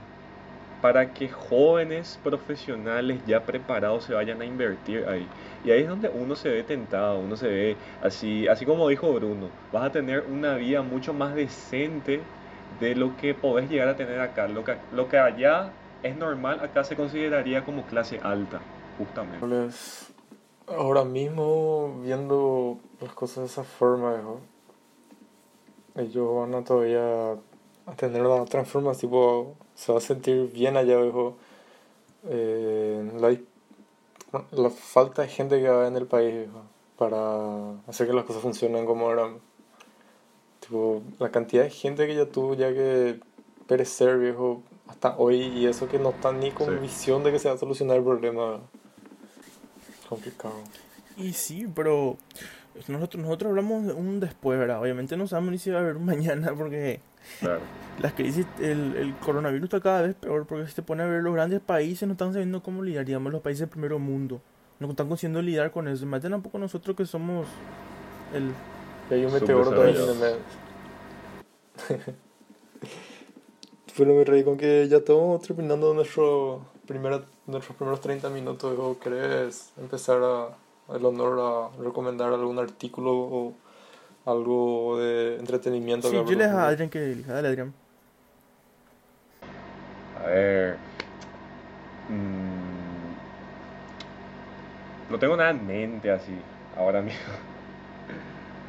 para 0.81 1.13
que 1.13 1.27
jóvenes 1.27 2.19
profesionales 2.23 3.19
ya 3.25 3.41
preparados 3.41 4.05
se 4.05 4.13
vayan 4.13 4.41
a 4.41 4.45
invertir 4.45 5.05
ahí. 5.07 5.27
Y 5.63 5.71
ahí 5.71 5.81
es 5.81 5.89
donde 5.89 6.09
uno 6.09 6.35
se 6.35 6.49
ve 6.49 6.63
tentado, 6.63 7.19
uno 7.19 7.35
se 7.35 7.47
ve 7.47 7.77
así, 8.01 8.47
así 8.47 8.65
como 8.65 8.87
dijo 8.87 9.11
Bruno, 9.13 9.49
vas 9.71 9.85
a 9.85 9.91
tener 9.91 10.25
una 10.31 10.55
vida 10.55 10.81
mucho 10.83 11.13
más 11.13 11.33
decente 11.35 12.21
de 12.79 12.95
lo 12.95 13.15
que 13.17 13.33
podés 13.33 13.69
llegar 13.69 13.87
a 13.87 13.95
tener 13.95 14.19
acá. 14.19 14.47
Lo 14.47 14.63
que, 14.63 14.77
lo 14.93 15.07
que 15.07 15.17
allá 15.17 15.71
es 16.03 16.15
normal, 16.15 16.59
acá 16.61 16.83
se 16.83 16.95
consideraría 16.95 17.63
como 17.63 17.83
clase 17.83 18.19
alta, 18.21 18.61
justamente. 18.97 19.39
Pues, 19.39 20.13
ahora 20.67 21.03
mismo, 21.03 21.99
viendo 22.03 22.77
las 23.01 23.13
cosas 23.13 23.37
de 23.37 23.45
esa 23.45 23.63
forma, 23.63 24.13
viejo, 24.13 24.39
ellos 25.95 26.35
van 26.35 26.53
a 26.55 26.63
todavía 26.63 27.31
a 27.85 27.95
tener 27.95 28.21
una 28.21 28.45
transformación, 28.45 29.09
tipo, 29.09 29.55
se 29.73 29.91
va 29.91 29.99
a 29.99 30.01
sentir 30.01 30.51
bien 30.51 30.77
allá. 30.77 30.97
Eh, 32.27 33.11
la, 33.19 34.41
la 34.51 34.69
falta 34.69 35.21
de 35.21 35.27
gente 35.27 35.61
que 35.61 35.69
va 35.69 35.87
en 35.87 35.95
el 35.95 36.07
país, 36.07 36.47
para 36.97 37.71
hacer 37.87 38.07
que 38.07 38.13
las 38.13 38.25
cosas 38.25 38.41
funcionen 38.41 38.85
como 38.85 39.11
eran. 39.11 39.39
Tipo, 40.65 41.03
la 41.19 41.29
cantidad 41.29 41.63
de 41.63 41.69
gente 41.69 42.07
que 42.07 42.15
ya 42.15 42.25
tuvo 42.25 42.55
ya 42.55 42.73
que 42.73 43.19
perecer, 43.67 44.17
viejo, 44.17 44.63
hasta 44.87 45.15
hoy, 45.17 45.37
y 45.41 45.65
eso 45.67 45.87
que 45.87 45.99
no 45.99 46.09
están 46.09 46.39
ni 46.39 46.51
con 46.51 46.67
Sí. 46.73 46.75
visión 46.81 47.23
de 47.23 47.31
que 47.31 47.39
se 47.39 47.47
va 47.49 47.55
a 47.55 47.57
solucionar 47.57 47.97
el 47.97 48.03
problema. 48.03 48.59
Complicado. 50.09 50.55
Y 51.17 51.33
sí, 51.33 51.67
pero 51.73 52.17
nosotros, 52.87 53.23
nosotros 53.23 53.49
hablamos 53.49 53.85
de 53.85 53.93
un 53.93 54.19
después, 54.19 54.59
¿verdad? 54.59 54.81
Obviamente 54.81 55.15
no 55.17 55.27
sabemos 55.27 55.51
ni 55.51 55.57
si 55.57 55.69
va 55.71 55.77
a 55.79 55.81
haber 55.81 55.97
un 55.97 56.05
mañana 56.05 56.53
porque 56.55 56.99
Claro. 57.39 57.59
las 58.01 58.13
crisis, 58.13 58.45
el, 58.59 58.95
el 58.97 59.15
coronavirus 59.15 59.63
está 59.65 59.79
cada 59.81 60.03
vez 60.03 60.13
peor 60.15 60.45
porque 60.45 60.67
si 60.67 60.75
te 60.75 60.83
pone 60.83 61.01
a 61.03 61.07
ver 61.07 61.23
los 61.23 61.33
grandes 61.33 61.59
países 61.59 62.07
no 62.07 62.11
están 62.13 62.33
sabiendo 62.33 62.61
cómo 62.61 62.83
lidiar, 62.83 63.05
digamos 63.05 63.31
los 63.33 63.41
países 63.41 63.61
del 63.61 63.69
primer 63.69 63.93
mundo. 63.97 64.41
No 64.79 64.89
están 64.89 65.07
consiguiendo 65.07 65.41
lidiar 65.41 65.71
con 65.71 65.87
eso. 65.87 66.03
Imagínate 66.03 66.35
un 66.35 66.41
poco 66.43 66.57
nosotros 66.59 66.95
que 66.95 67.05
somos 67.05 67.47
el... 68.33 68.51
Y 69.09 69.13
hay 69.13 69.25
un 69.25 69.33
meteoro 69.33 69.69
todavía 69.71 70.01
en 70.01 70.09
el 70.09 70.15
medio. 70.15 70.37
Pero 73.97 74.13
me 74.13 74.23
reí 74.23 74.43
con 74.43 74.57
que 74.57 74.87
ya 74.87 74.97
estamos 74.97 75.41
terminando 75.41 75.93
nuestro 75.93 76.61
primera, 76.85 77.21
nuestros 77.47 77.77
primeros 77.77 78.01
30 78.01 78.29
minutos. 78.29 78.77
¿O 78.77 78.99
¿Querés 78.99 79.71
empezar 79.77 80.21
a, 80.21 80.49
el 80.95 81.05
honor 81.05 81.39
a 81.39 81.69
recomendar 81.81 82.33
algún 82.33 82.59
artículo 82.59 83.11
o 83.13 83.53
algo 84.25 84.97
de 84.99 85.37
entretenimiento? 85.37 86.09
Sí, 86.09 86.15
yo 86.15 86.23
le 86.23 86.45
dejo 86.47 86.57
a? 86.57 86.67
Adrián 86.67 86.89
que 86.89 87.11
elija. 87.11 87.33
Dale, 87.33 87.47
Adrián. 87.49 87.73
A 90.21 90.27
ver. 90.27 90.77
mm, 92.09 93.15
no 95.11 95.19
tengo 95.19 95.37
nada 95.37 95.51
en 95.51 95.65
mente 95.65 96.11
así, 96.11 96.33
ahora 96.75 97.01
mismo. 97.01 97.21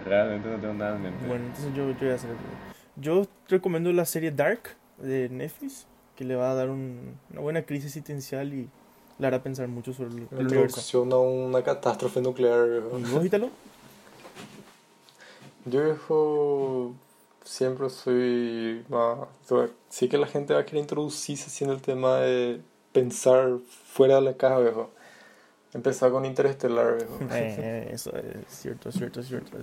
Realmente 0.06 0.48
no 0.48 0.56
tengo 0.58 0.74
nada 0.74 0.96
en 0.96 1.02
mente. 1.02 1.26
Bueno, 1.26 1.44
entonces 1.46 1.74
yo, 1.74 1.88
yo 1.90 1.96
voy 1.98 2.10
a 2.10 2.14
hacer 2.14 2.30
el 2.30 2.36
primero. 2.36 2.58
Yo 2.96 3.26
recomiendo 3.48 3.92
la 3.92 4.04
serie 4.06 4.30
Dark 4.30 4.60
de 4.98 5.28
Netflix, 5.28 5.86
que 6.14 6.24
le 6.24 6.36
va 6.36 6.52
a 6.52 6.54
dar 6.54 6.70
un- 6.70 7.16
una 7.30 7.40
buena 7.40 7.62
crisis 7.62 7.86
existencial 7.88 8.54
y 8.54 8.68
le 9.18 9.26
hará 9.26 9.42
pensar 9.42 9.68
mucho 9.68 9.92
sobre 9.92 10.10
el, 10.10 10.28
el 10.30 10.46
universo. 10.46 11.04
a 11.16 11.20
una 11.20 11.62
catástrofe 11.62 12.20
nuclear. 12.20 12.66
¿Y 12.98 13.02
vos, 13.12 13.24
Ítalo? 13.24 13.50
Yo 15.64 15.82
viejo 15.84 16.94
siempre 17.44 17.90
soy 17.90 18.84
más... 18.88 19.18
Sí 19.88 20.08
que 20.08 20.18
la 20.18 20.26
gente 20.26 20.54
va 20.54 20.60
a 20.60 20.64
querer 20.64 20.80
introducirse 20.82 21.64
en 21.64 21.70
el 21.70 21.80
tema 21.82 22.16
de 22.20 22.60
pensar 22.92 23.58
fuera 23.92 24.16
de 24.16 24.20
la 24.22 24.36
caja, 24.36 24.58
viejo. 24.60 24.90
Empezar 25.74 26.10
con 26.10 26.24
Interestelar, 26.24 26.96
viejo. 26.96 27.18
Eh, 27.32 27.90
eso 27.92 28.10
es 28.16 28.46
cierto, 28.48 28.90
cierto, 28.92 29.22
cierto. 29.22 29.58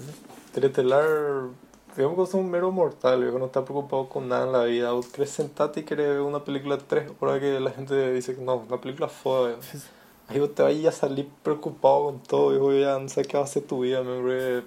Interestelar, 0.47 1.47
digamos 1.95 2.17
que 2.17 2.23
es 2.23 2.33
un 2.33 2.51
mero 2.51 2.71
mortal, 2.71 3.21
viejo. 3.21 3.39
No 3.39 3.45
está 3.45 3.63
preocupado 3.63 4.09
con 4.09 4.27
nada 4.27 4.45
en 4.45 4.51
la 4.51 4.63
vida. 4.65 4.91
Vos 4.91 5.07
querés 5.07 5.31
sentarte 5.31 5.81
y 5.81 5.83
querés 5.83 6.09
ver 6.09 6.21
una 6.21 6.43
película 6.43 6.77
de 6.77 6.83
tres 6.83 7.11
horas 7.19 7.39
que 7.39 7.59
la 7.59 7.71
gente 7.71 8.13
dice 8.13 8.35
que 8.35 8.41
no, 8.41 8.57
una 8.57 8.79
película 8.79 9.07
foda, 9.07 9.49
viejo. 9.49 9.61
Ahí 10.27 10.39
vos 10.39 10.55
te 10.55 10.63
vas 10.63 10.73
a 10.85 10.91
salir 10.91 11.27
preocupado 11.41 12.05
con 12.05 12.23
todo, 12.23 12.49
viejo. 12.49 12.73
Ya 12.73 12.99
no 12.99 13.09
sé 13.09 13.23
qué 13.23 13.37
va 13.37 13.43
a 13.43 13.47
ser 13.47 13.63
tu 13.63 13.81
vida, 13.81 14.03
me. 14.03 14.63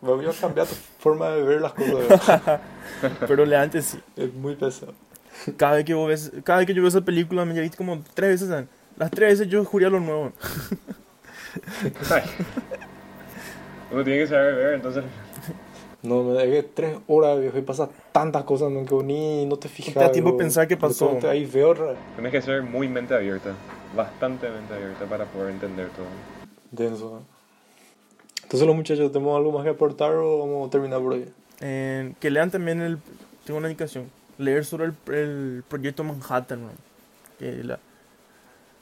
Voy 0.00 0.26
a 0.26 0.32
cambiar 0.32 0.66
tu 0.66 0.74
forma 0.98 1.30
de 1.30 1.42
ver 1.42 1.60
las 1.60 1.72
cosas. 1.72 2.60
Pero 3.26 3.44
le 3.44 3.56
antes 3.56 3.84
sí. 3.86 4.00
Es 4.16 4.32
muy 4.32 4.54
pesado. 4.54 4.94
Cada 5.56 5.76
vez 5.76 5.84
que 5.84 5.94
vos 5.94 6.08
ves, 6.08 6.32
cada 6.44 6.58
vez 6.58 6.66
que 6.66 6.74
yo 6.74 6.82
veo 6.82 6.88
esa 6.88 7.00
película 7.00 7.44
me 7.44 7.54
llevé 7.54 7.70
como 7.70 8.02
tres 8.14 8.30
veces. 8.30 8.48
¿saben? 8.48 8.68
Las 8.98 9.10
tres 9.12 9.38
veces 9.38 9.48
yo 9.48 9.64
juría 9.64 9.88
lo 9.88 10.00
nuevo. 10.00 10.32
Ay. 12.10 12.22
Uno 13.92 14.04
tiene 14.04 14.20
que 14.20 14.26
saber 14.26 14.54
ver, 14.56 14.74
entonces. 14.74 15.04
No, 16.02 16.22
me 16.24 16.32
dejé 16.32 16.62
tres 16.62 16.96
horas, 17.06 17.40
viejo, 17.40 17.58
y 17.58 17.62
pasa 17.62 17.88
tantas 18.12 18.44
cosas, 18.44 18.70
no, 18.70 18.84
que 18.84 18.94
ni 19.04 19.46
no 19.46 19.56
te 19.56 19.68
fijas. 19.68 19.94
te 19.94 20.00
da 20.00 20.10
tiempo 20.10 20.30
a 20.30 20.36
pensar 20.36 20.66
qué 20.66 20.76
pasó. 20.76 21.10
Pronto 21.10 21.28
Ahí 21.28 21.44
veo. 21.44 21.74
Tienes 22.14 22.32
que 22.32 22.42
ser 22.42 22.62
muy 22.62 22.88
mente 22.88 23.14
abierta. 23.14 23.52
Bastante 23.96 24.48
mente 24.50 24.74
abierta 24.74 25.06
para 25.06 25.24
poder 25.26 25.50
entender 25.54 25.88
todo. 25.90 26.06
Denso. 26.70 27.22
Entonces 28.42 28.66
los 28.66 28.76
muchachos, 28.76 29.12
¿tenemos 29.12 29.36
algo 29.36 29.52
más 29.52 29.62
que 29.62 29.70
aportar 29.70 30.12
o 30.12 30.38
vamos 30.38 30.68
a 30.68 30.70
terminar 30.70 31.00
por 31.00 31.14
ahí? 31.14 31.28
Eh, 31.60 32.12
que 32.20 32.30
lean 32.30 32.50
también 32.50 32.80
el. 32.80 32.98
Tengo 33.44 33.58
una 33.58 33.68
indicación. 33.68 34.10
Leer 34.38 34.64
sobre 34.64 34.86
el, 34.86 34.94
el 35.14 35.64
proyecto 35.68 36.04
Manhattan, 36.04 36.62
man. 36.62 36.74
Que 37.38 37.64
la, 37.64 37.78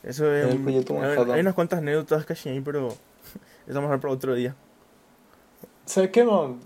eso 0.07 0.33
es. 0.33 0.47
El 0.49 0.57
un- 0.57 0.63
proyecto 0.63 0.95
a 0.97 1.01
ver, 1.01 1.09
Manhattan. 1.11 1.35
Hay 1.35 1.41
unas 1.41 1.55
cuantas 1.55 1.79
anécdotas 1.81 2.25
que 2.25 2.49
ahí, 2.49 2.61
pero. 2.61 2.89
Eso 3.67 3.75
vamos 3.75 3.89
a 3.89 3.93
dejar 3.95 4.01
para 4.01 4.15
otro 4.15 4.35
día. 4.35 4.55
¿Sabes 5.85 6.11
qué, 6.11 6.25
man? 6.25 6.61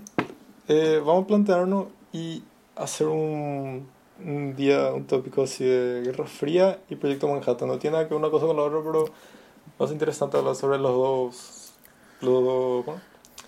Eh, 0.68 1.00
vamos 1.05 1.24
a 1.24 1.26
plantearnos 1.26 1.87
y 2.12 2.42
hacer 2.76 3.07
un, 3.07 3.88
un 4.22 4.55
día, 4.55 4.92
un 4.92 5.07
tópico 5.07 5.42
así 5.42 5.64
de 5.64 6.03
Guerra 6.03 6.26
Fría 6.26 6.79
y 6.90 6.96
Proyecto 6.96 7.26
Manhattan. 7.29 7.68
No 7.68 7.79
tiene 7.79 7.96
nada 7.96 8.07
que 8.07 8.14
ver 8.14 8.22
una 8.22 8.31
cosa 8.31 8.46
con 8.46 8.57
la 8.57 8.62
otra, 8.62 8.81
pero 8.85 9.07
más 9.79 9.90
interesante 9.90 10.37
hablar 10.37 10.55
sobre 10.55 10.79
los 10.79 10.92
dos, 10.92 11.72
los 12.20 12.44
dos, 12.44 12.85
¿cómo? 12.85 13.00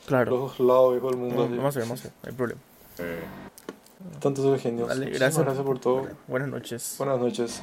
Claro. 0.06 0.30
los 0.30 0.40
dos 0.40 0.60
lados 0.60 0.92
viejo, 0.92 1.10
del 1.10 1.18
mundo. 1.18 1.42
así. 1.44 1.50
Vamos 1.56 1.64
a 1.64 1.68
hacer, 1.68 1.82
vamos 1.82 1.98
a 1.98 2.02
hacer. 2.08 2.12
No 2.22 2.28
hay 2.30 2.34
problema. 2.34 2.60
Eh, 2.98 3.20
Tanto 4.20 4.42
soy 4.42 4.58
genios. 4.58 4.88
Muchísimas 4.88 5.18
gracias. 5.18 5.44
gracias 5.44 5.64
por 5.66 5.78
todo. 5.78 6.08
Buenas 6.26 6.48
noches. 6.48 6.94
Buenas 6.98 7.20
noches. 7.20 7.62